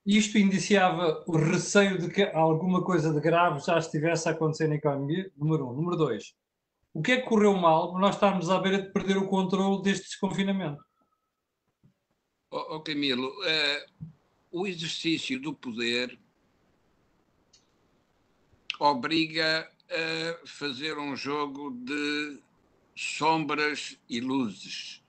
[0.05, 4.77] isto indiciava o receio de que alguma coisa de grave já estivesse a acontecer na
[4.77, 5.31] economia?
[5.37, 5.75] Número um.
[5.75, 6.35] Número dois:
[6.95, 9.83] o que é que correu mal por nós estarmos à beira de perder o controle
[9.83, 10.86] deste desconfinamento?
[12.51, 14.13] Oh, oh Camilo, uh,
[14.53, 16.17] o exercício do poder
[18.79, 22.39] obriga a fazer um jogo de
[22.95, 25.03] sombras e luzes.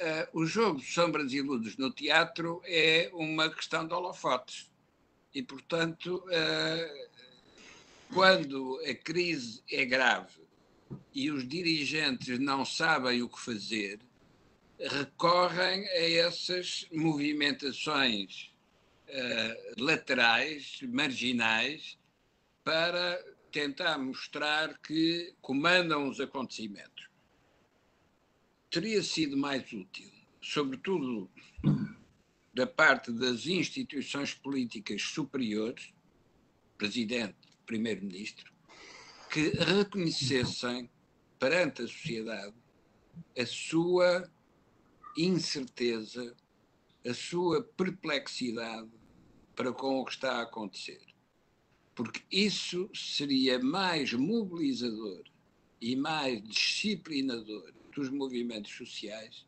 [0.00, 4.70] Uh, o jogo de sombras e luzes no teatro é uma questão de holofotes.
[5.34, 7.08] E, portanto, uh,
[8.14, 10.40] quando a crise é grave
[11.14, 14.00] e os dirigentes não sabem o que fazer,
[14.78, 18.52] recorrem a essas movimentações
[19.08, 21.98] uh, laterais, marginais,
[22.62, 23.18] para
[23.50, 27.08] tentar mostrar que comandam os acontecimentos.
[28.70, 30.10] Teria sido mais útil,
[30.40, 31.30] sobretudo
[32.52, 35.92] da parte das instituições políticas superiores,
[36.76, 38.52] Presidente, Primeiro-Ministro,
[39.30, 40.90] que reconhecessem
[41.38, 42.54] perante a sociedade
[43.36, 44.30] a sua
[45.18, 46.34] incerteza,
[47.06, 48.90] a sua perplexidade
[49.54, 51.08] para com o que está a acontecer
[51.98, 55.24] porque isso seria mais mobilizador
[55.80, 59.44] e mais disciplinador dos movimentos sociais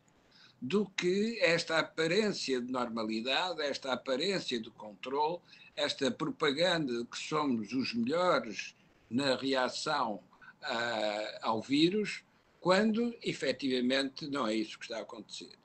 [0.61, 5.39] do que esta aparência de normalidade, esta aparência de controle,
[5.77, 8.75] esta propaganda de que somos os melhores
[9.09, 12.21] na reação uh, ao vírus,
[12.59, 15.57] quando efetivamente não é isso que está a acontecer.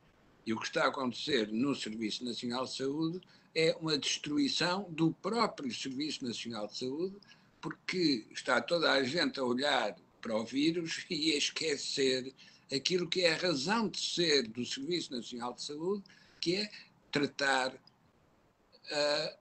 [0.47, 3.21] E o que está a acontecer no Serviço Nacional de Saúde
[3.53, 7.17] é uma destruição do próprio Serviço Nacional de Saúde,
[7.61, 12.33] porque está toda a gente a olhar para o vírus e a esquecer
[12.73, 16.05] aquilo que é a razão de ser do Serviço Nacional de Saúde,
[16.41, 16.71] que é
[17.11, 19.37] tratar uh,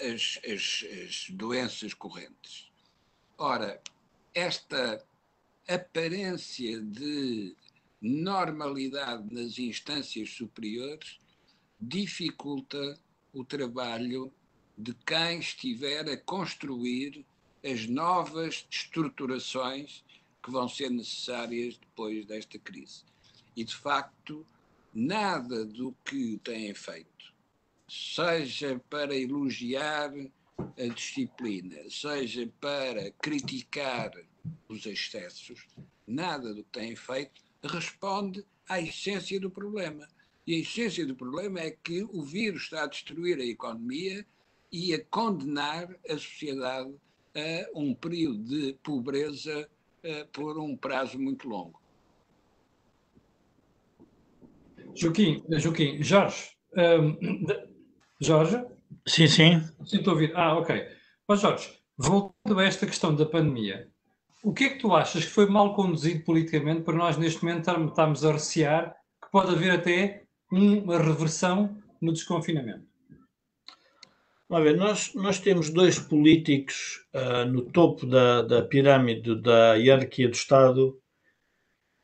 [0.00, 2.70] as, as, as doenças correntes.
[3.38, 3.80] Ora,
[4.34, 5.02] esta
[5.66, 7.56] aparência de
[8.00, 11.20] normalidade nas instâncias superiores
[11.80, 12.98] dificulta
[13.32, 14.32] o trabalho
[14.76, 17.24] de quem estiver a construir
[17.62, 20.02] as novas estruturações
[20.42, 23.04] que vão ser necessárias depois desta crise.
[23.54, 24.46] E, de facto,
[24.94, 27.34] nada do que têm feito,
[27.86, 30.10] seja para elogiar
[30.58, 34.10] a disciplina, seja para criticar
[34.68, 35.66] os excessos,
[36.06, 40.06] nada do que têm feito responde à essência do problema.
[40.46, 44.24] E a essência do problema é que o vírus está a destruir a economia
[44.72, 46.94] e a condenar a sociedade
[47.34, 49.68] a um período de pobreza
[50.04, 51.80] uh, por um prazo muito longo.
[54.94, 57.16] Joaquim, Joaquim Jorge, um,
[58.20, 58.64] Jorge?
[59.06, 59.62] Sim, sim.
[59.84, 60.32] Sinto ouvir.
[60.34, 60.86] Ah, ok.
[61.28, 63.88] Mas Jorge, voltando a esta questão da pandemia,
[64.42, 67.70] o que é que tu achas que foi mal conduzido politicamente para nós neste momento
[67.88, 72.88] estarmos a recear que pode haver até uma reversão no desconfinamento?
[74.48, 80.28] Vamos ver, nós, nós temos dois políticos uh, no topo da, da pirâmide da hierarquia
[80.28, 80.98] do Estado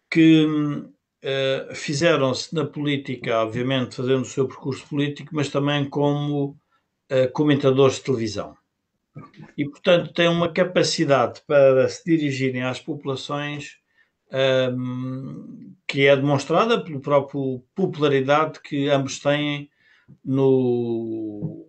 [0.09, 6.51] que uh, fizeram-se na política, obviamente fazendo o seu percurso político, mas também como
[7.11, 8.57] uh, comentadores de televisão.
[9.57, 13.79] E, portanto, têm uma capacidade para se dirigirem às populações
[14.73, 17.41] um, que é demonstrada pela própria
[17.75, 19.71] popularidade que ambos têm
[20.25, 21.67] no,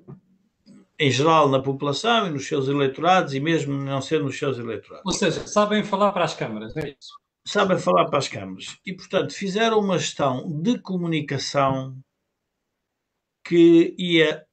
[1.00, 5.06] em geral na população e nos seus eleitorados e mesmo não sendo nos seus eleitorados.
[5.06, 7.14] Ou seja, sabem falar para as câmaras, é isso?
[7.46, 8.78] Sabem falar para as câmaras.
[8.86, 11.98] E, portanto, fizeram uma gestão de comunicação
[13.46, 14.46] que ia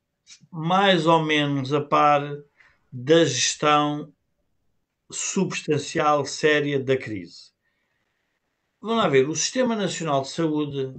[0.51, 2.23] mais ou menos a par
[2.97, 4.15] da gestão
[5.11, 7.51] substancial, séria da crise.
[8.81, 10.95] Vamos lá ver, o Sistema Nacional de Saúde,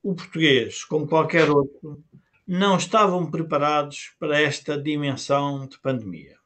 [0.00, 2.04] o português, como qualquer outro,
[2.46, 6.38] não estavam preparados para esta dimensão de pandemia.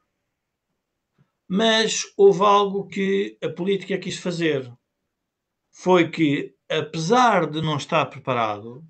[1.47, 4.73] Mas houve algo que a política quis fazer.
[5.69, 8.83] Foi que, apesar de não estar preparado,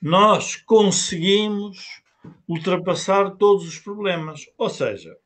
[0.00, 2.00] nós conseguimos
[2.48, 4.46] ultrapassar todos os problemas.
[4.56, 5.16] Ou seja,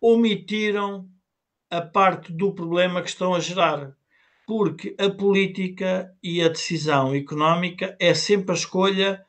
[0.00, 1.08] omitiram
[1.70, 3.96] a parte do problema que estão a gerar.
[4.46, 9.26] Porque a política e a decisão económica é sempre a escolha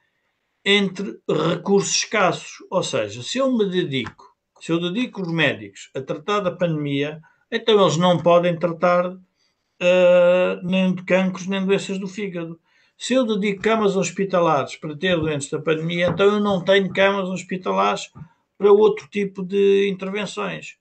[0.64, 2.58] entre recursos escassos.
[2.70, 7.22] Ou seja, se eu me dedico, se eu dedico os médicos a tratar da pandemia,
[7.52, 12.60] então eles não podem tratar uh, nem de cancros nem doenças do fígado.
[13.00, 17.30] Se eu dedico camas hospitalares para ter doentes da pandemia, então eu não tenho camas
[17.30, 18.12] hospitalares
[18.58, 20.78] para outro tipo de intervenções.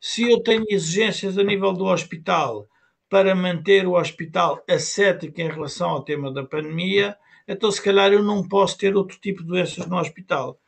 [0.00, 2.68] Se eu tenho exigências a nível do hospital
[3.10, 7.16] para manter o hospital ascético em relação ao tema da pandemia,
[7.48, 10.60] então se calhar eu não posso ter outro tipo de doenças no hospital.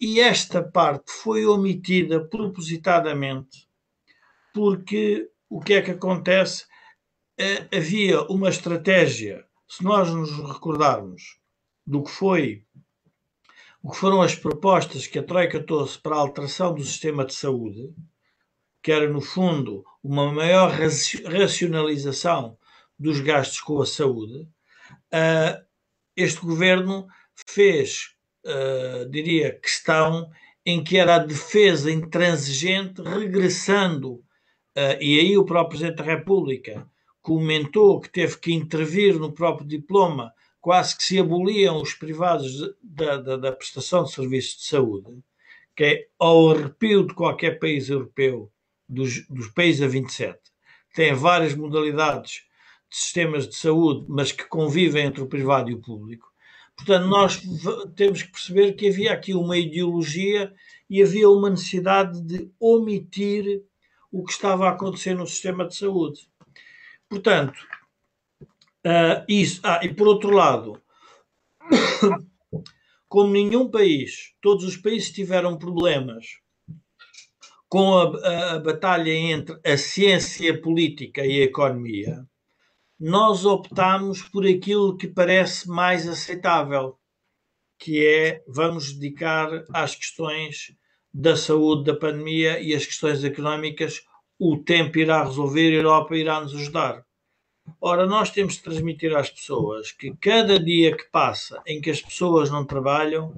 [0.00, 3.68] E esta parte foi omitida propositadamente,
[4.52, 6.66] porque o que é que acontece?
[7.38, 11.38] Eh, havia uma estratégia se nós nos recordarmos
[11.86, 12.64] do que foi
[13.82, 17.34] o que foram as propostas que a Troika trouxe para a alteração do sistema de
[17.34, 17.94] saúde,
[18.82, 22.58] que era, no fundo, uma maior racionalização
[22.98, 24.48] dos gastos com a saúde,
[25.12, 25.64] uh,
[26.16, 27.06] este governo
[27.46, 28.14] fez,
[28.44, 30.28] uh, diria, questão
[30.66, 36.88] em que era a defesa intransigente, regressando, uh, e aí o próprio Presidente da República
[37.28, 43.18] comentou que teve que intervir no próprio diploma, quase que se aboliam os privados da,
[43.18, 45.22] da, da prestação de serviços de saúde,
[45.76, 48.50] que é ao arrepio de qualquer país europeu,
[48.88, 50.38] dos, dos países a 27,
[50.94, 52.44] tem várias modalidades
[52.90, 56.32] de sistemas de saúde, mas que convivem entre o privado e o público.
[56.74, 57.42] Portanto, nós
[57.94, 60.50] temos que perceber que havia aqui uma ideologia
[60.88, 63.62] e havia uma necessidade de omitir
[64.10, 66.26] o que estava a acontecer no sistema de saúde.
[67.08, 67.58] Portanto,
[68.86, 69.60] uh, isso.
[69.64, 70.80] Ah, e por outro lado,
[73.08, 76.26] como nenhum país, todos os países tiveram problemas
[77.68, 82.26] com a, a, a batalha entre a ciência política e a economia,
[82.98, 86.98] nós optamos por aquilo que parece mais aceitável,
[87.78, 90.74] que é vamos dedicar às questões
[91.14, 94.02] da saúde da pandemia e as questões económicas
[94.38, 97.04] o tempo irá resolver, a Europa irá nos ajudar.
[97.80, 102.00] Ora, nós temos de transmitir às pessoas que cada dia que passa em que as
[102.00, 103.34] pessoas não trabalham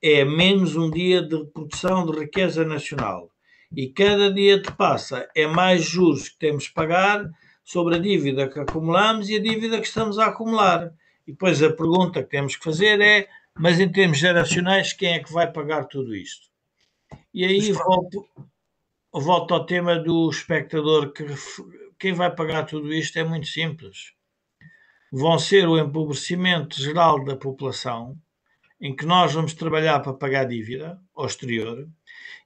[0.00, 3.30] é menos um dia de produção de riqueza nacional.
[3.74, 7.24] E cada dia que passa é mais juros que temos que pagar
[7.64, 10.92] sobre a dívida que acumulamos e a dívida que estamos a acumular.
[11.26, 13.28] E depois a pergunta que temos que fazer é:
[13.58, 16.48] mas em termos geracionais, quem é que vai pagar tudo isto?
[17.32, 18.26] E aí volto,
[19.20, 21.24] volto ao tema do espectador que
[21.98, 24.14] quem vai pagar tudo isto é muito simples.
[25.12, 28.16] Vão ser o empobrecimento geral da população,
[28.80, 31.88] em que nós vamos trabalhar para pagar dívida ao exterior,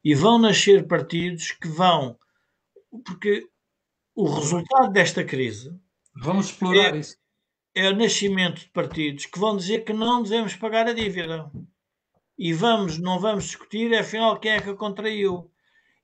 [0.04, 2.18] e vão nascer partidos que vão.
[3.04, 3.48] Porque
[4.14, 5.78] o resultado desta crise.
[6.22, 7.16] Vamos explorar é, isso.
[7.74, 11.50] É o nascimento de partidos que vão dizer que não devemos pagar a dívida.
[12.38, 15.50] E vamos, não vamos discutir, afinal, quem é que a contraiu.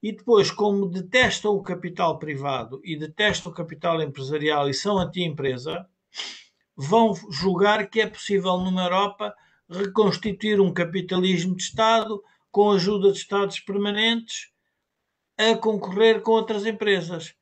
[0.02, 5.86] E depois, como detestam o capital privado e detestam o capital empresarial e são anti-empresa,
[6.76, 9.34] vão julgar que é possível numa Europa
[9.70, 14.50] reconstituir um capitalismo de Estado com ajuda de Estados permanentes
[15.38, 17.34] a concorrer com outras empresas.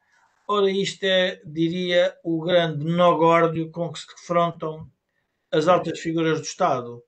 [0.46, 4.90] Ora, isto é, diria, o grande nó-górdio com que se defrontam
[5.50, 7.02] as altas figuras do Estado.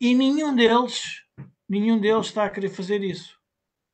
[0.00, 1.22] E nenhum deles,
[1.68, 3.39] nenhum deles está a querer fazer isso.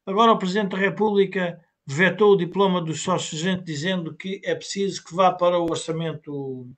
[0.06, 5.04] Agora o Presidente da República vetou o diploma dos sócios gente dizendo que é preciso
[5.04, 6.68] que vá para o orçamento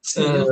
[0.00, 0.46] Sim, uh,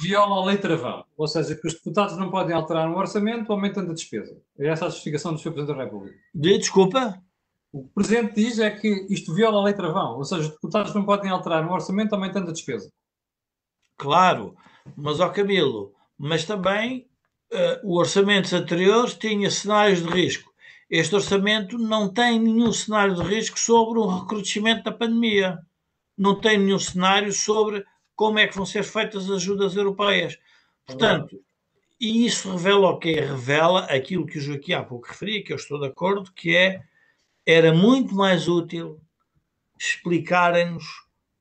[0.00, 3.90] viola a lei travão, ou seja, que os deputados não podem alterar um orçamento aumentando
[3.90, 4.40] a despesa.
[4.56, 5.52] É essa a justificação do Sr.
[5.52, 6.16] Presidente da República.
[6.32, 7.20] De, desculpa?
[7.72, 10.50] O que o Presidente diz é que isto viola a lei travão, ou seja, os
[10.50, 12.92] deputados não podem alterar um orçamento aumentando a despesa.
[13.96, 14.54] Claro,
[14.96, 17.08] mas ao Camilo, mas também
[17.52, 20.52] uh, o orçamento anterior tinha cenários de risco.
[20.90, 25.58] Este orçamento não tem nenhum cenário de risco sobre o recrudescimento da pandemia.
[26.16, 27.84] Não tem nenhum cenário sobre
[28.14, 30.38] como é que vão ser feitas as ajudas europeias.
[30.86, 31.42] Portanto,
[32.00, 35.56] e isso revela o que Revela aquilo que o Joaquim há pouco referia, que eu
[35.56, 36.82] estou de acordo, que é
[37.46, 39.00] era muito mais útil
[39.78, 40.84] explicarem-nos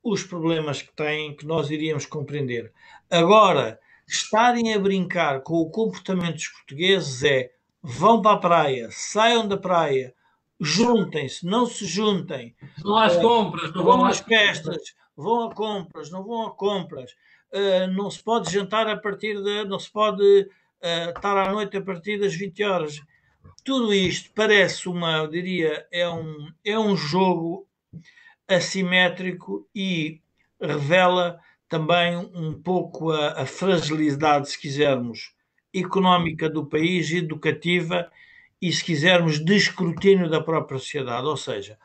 [0.04, 2.74] os problemas que têm, que nós iríamos compreender.
[3.10, 7.52] Agora, estarem a brincar com o comportamento dos portugueses é
[7.82, 10.14] vão para a praia, saiam da praia,
[10.60, 12.56] juntem-se, não se juntem.
[12.82, 17.12] Vão às compras, não vão às festas, vão a compras, não vão a compras.
[17.52, 19.66] Uh, não se pode jantar a partir de.
[19.66, 23.02] não se pode uh, estar à noite a partir das 20 horas.
[23.64, 27.68] Tudo isto parece uma, eu diria, é um, é um jogo
[28.48, 30.22] assimétrico e
[30.60, 31.40] revela
[31.74, 35.34] também um pouco a, a, fragilidade, se quisermos,
[35.74, 38.12] económica do país, educativa
[38.62, 41.26] e, se quisermos, de escrutínio da própria sociedade.
[41.26, 41.80] Ou seja,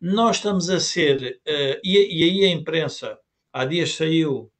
[0.00, 3.18] nós estamos a ser, uh, e, e, aí a imprensa,
[3.52, 4.50] há dias saiu,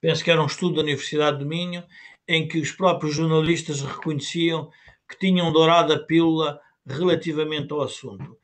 [0.00, 1.84] penso que era um estudo da Universidade do Minho,
[2.26, 4.68] em que os próprios jornalistas reconheciam
[5.08, 8.36] que tinham dourado a pílula relativamente ao assunto.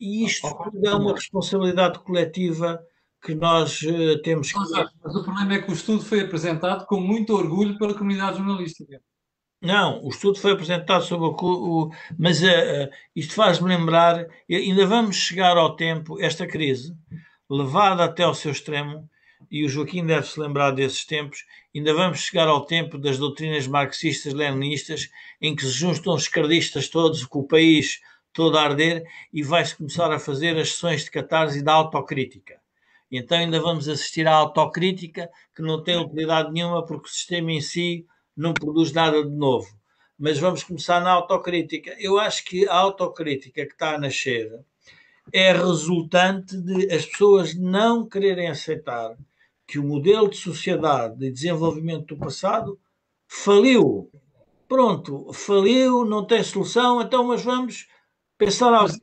[0.00, 0.48] E isto
[0.84, 2.84] é uma responsabilidade coletiva
[3.22, 4.58] que nós uh, temos que.
[4.58, 9.00] Mas o problema é que o estudo foi apresentado com muito orgulho pela comunidade jornalística.
[9.60, 11.32] Não, o estudo foi apresentado sobre o.
[11.32, 16.94] o mas uh, uh, isto faz-me lembrar, ainda vamos chegar ao tempo, esta crise,
[17.50, 19.08] levada até ao seu extremo,
[19.50, 21.44] e o Joaquim deve se lembrar desses tempos,
[21.74, 25.08] ainda vamos chegar ao tempo das doutrinas marxistas-leninistas,
[25.40, 28.00] em que se juntam os esquerdistas todos, com o país
[28.32, 32.60] todo a arder, e vai-se começar a fazer as sessões de catarse e da autocrítica.
[33.10, 37.60] Então ainda vamos assistir à autocrítica, que não tem utilidade nenhuma, porque o sistema em
[37.60, 38.06] si
[38.36, 39.66] não produz nada de novo.
[40.18, 41.94] Mas vamos começar na autocrítica.
[41.98, 44.50] Eu acho que a autocrítica que está a nascer
[45.32, 49.16] é resultante de as pessoas não quererem aceitar
[49.66, 52.78] que o modelo de sociedade de desenvolvimento do passado
[53.28, 54.10] faliu.
[54.66, 57.86] Pronto, faliu, não tem solução, então mas vamos
[58.36, 58.94] pensar algo.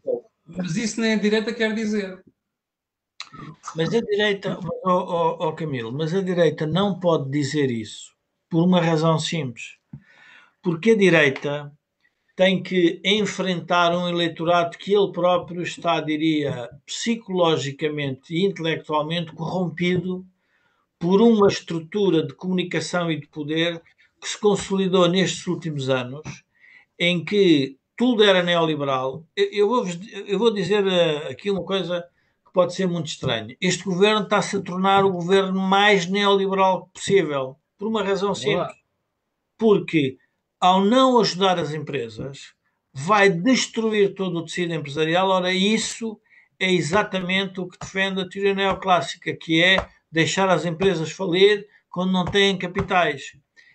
[0.48, 2.24] Mas, isso nem a direita quer dizer.
[3.76, 8.14] Mas a direita, oh, oh, oh Camilo, mas a direita não pode dizer isso
[8.50, 9.78] por uma razão simples.
[10.62, 11.72] Porque a direita
[12.36, 20.26] tem que enfrentar um eleitorado que ele próprio está, diria, psicologicamente e intelectualmente corrompido
[21.00, 23.82] por uma estrutura de comunicação e de poder
[24.22, 26.44] que se consolidou nestes últimos anos,
[27.00, 29.26] em que tudo era neoliberal.
[29.36, 29.86] Eu vou,
[30.28, 32.06] eu vou dizer eh, aqui uma coisa
[32.56, 33.54] pode ser muito estranha.
[33.60, 37.58] Este governo está-se a tornar o governo mais neoliberal possível.
[37.78, 38.72] Por uma razão simples.
[39.58, 40.18] Porque,
[40.58, 42.54] ao não ajudar as empresas,
[42.94, 45.28] vai destruir todo o tecido empresarial.
[45.28, 46.18] Ora, isso
[46.58, 52.14] é exatamente o que defende a teoria neoclássica, que é deixar as empresas falir quando
[52.14, 53.34] não têm capitais.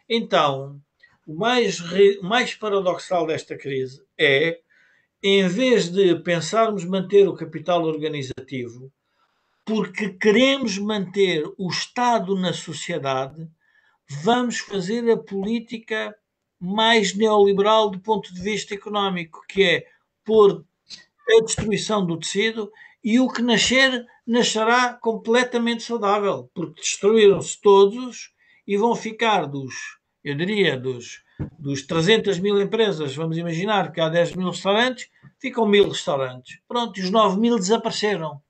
[0.08, 0.80] Então,
[1.26, 4.58] o mais, o mais paradoxal desta crise é
[5.22, 8.90] em vez de pensarmos manter o capital organizativo,
[9.64, 13.48] porque queremos manter o Estado na sociedade,
[14.22, 16.14] vamos fazer a política
[16.58, 19.86] mais neoliberal do ponto de vista económico, que é
[20.24, 20.64] pôr
[21.28, 22.70] a destruição do tecido
[23.02, 28.32] e o que nascer nascerá completamente saudável, porque destruíram-se todos
[28.66, 29.74] e vão ficar dos,
[30.22, 31.22] eu diria, dos,
[31.58, 36.58] dos 300 mil empresas, vamos imaginar que há 10 mil restaurantes, ficam mil restaurantes.
[36.66, 38.40] Pronto, e os 9 mil desapareceram.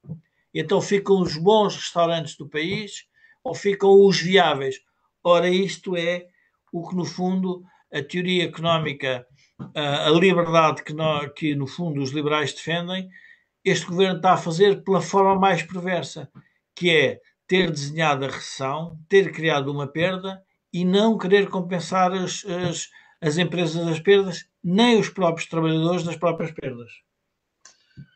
[0.55, 3.05] Então ficam os bons restaurantes do país
[3.43, 4.81] ou ficam os viáveis.
[5.23, 6.27] Ora, isto é
[6.73, 7.63] o que, no fundo,
[7.93, 9.27] a teoria económica,
[9.75, 13.09] a liberdade que, no, que no fundo, os liberais defendem,
[13.65, 16.31] este governo está a fazer pela forma mais perversa,
[16.75, 20.43] que é ter desenhado a recessão, ter criado uma perda
[20.73, 22.89] e não querer compensar as, as,
[23.21, 26.91] as empresas das perdas, nem os próprios trabalhadores das próprias perdas.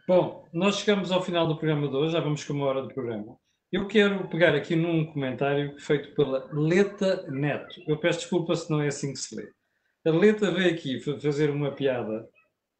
[0.06, 2.92] Bom, nós chegamos ao final do programa de hoje, já vamos com uma hora do
[2.92, 3.36] programa.
[3.72, 7.82] Eu quero pegar aqui num comentário feito pela Leta Neto.
[7.88, 9.50] Eu peço desculpa se não é assim que se lê.
[10.06, 12.28] A Leta veio aqui fazer uma piada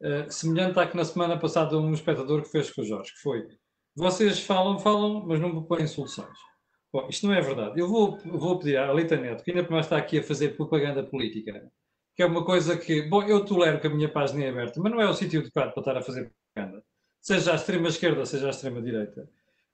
[0.03, 3.21] uh, semelhante à que na semana passada um espectador que fez com o Jorge, que
[3.21, 3.43] foi
[3.97, 6.37] vocês falam, falam, mas não propõem soluções.
[6.95, 7.81] Bom, isto não é verdade.
[7.81, 11.03] Eu vou, vou pedir à Leta Neto, que ainda mais está aqui a fazer propaganda
[11.03, 11.71] política,
[12.15, 14.93] que é uma coisa que, bom, eu tolero que a minha página é aberta, mas
[14.93, 16.85] não é o sítio adequado para estar a fazer propaganda
[17.25, 19.27] seja à extrema esquerda, seja à extrema direita.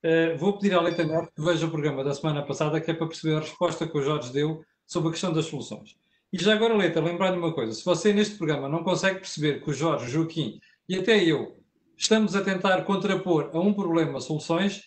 [0.04, 2.94] Uh, vou pedir à Leita Neto que veja o programa da semana passada, que é
[2.94, 5.96] para perceber a resposta que o Jorge deu sobre a questão das soluções.
[6.32, 9.68] E já agora, Leita, lembrar-lhe uma coisa: se você neste programa não consegue perceber que
[9.68, 11.60] o Jorge, o Joaquim e até eu
[11.96, 14.84] estamos a tentar contrapor a um problema soluções,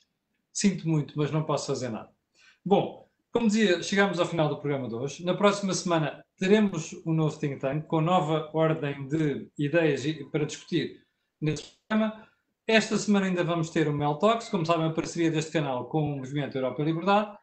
[0.53, 2.12] sinto muito, mas não posso fazer nada.
[2.65, 5.25] Bom, como dizia, chegamos ao final do programa de hoje.
[5.25, 11.01] Na próxima semana teremos um novo think tank com nova ordem de ideias para discutir
[11.41, 12.25] nesse programa.
[12.65, 16.01] Esta semana ainda vamos ter o Mel Talks, como sabem, a parceria deste canal com
[16.01, 17.37] o Movimento Europa e Liberdade.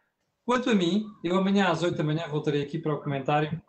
[0.47, 3.61] Quanto a mim, eu amanhã às 8 da manhã voltarei aqui para o comentário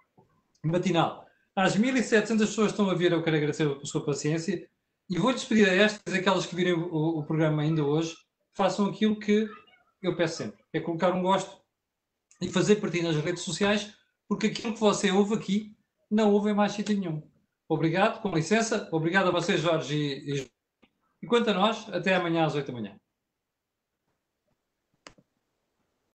[0.63, 1.25] matinal.
[1.53, 4.65] Às 1.700 pessoas estão a vir, eu quero agradecer a sua paciência
[5.09, 8.15] e vou-lhes pedir a estas, aquelas que virem o, o, programa ainda hoje,
[8.53, 9.49] façam aquilo que
[10.01, 11.61] eu peço sempre, é colocar um gosto
[12.41, 13.93] e fazer partir nas redes sociais,
[14.27, 15.75] porque aquilo que você ouve aqui
[16.09, 17.21] não ouve em mais sítio nenhum.
[17.69, 18.89] Obrigado, com licença.
[18.91, 20.51] Obrigado a vocês, Jorge e, e
[21.21, 22.99] e quanto a nós, até amanhã às 8 da manhã.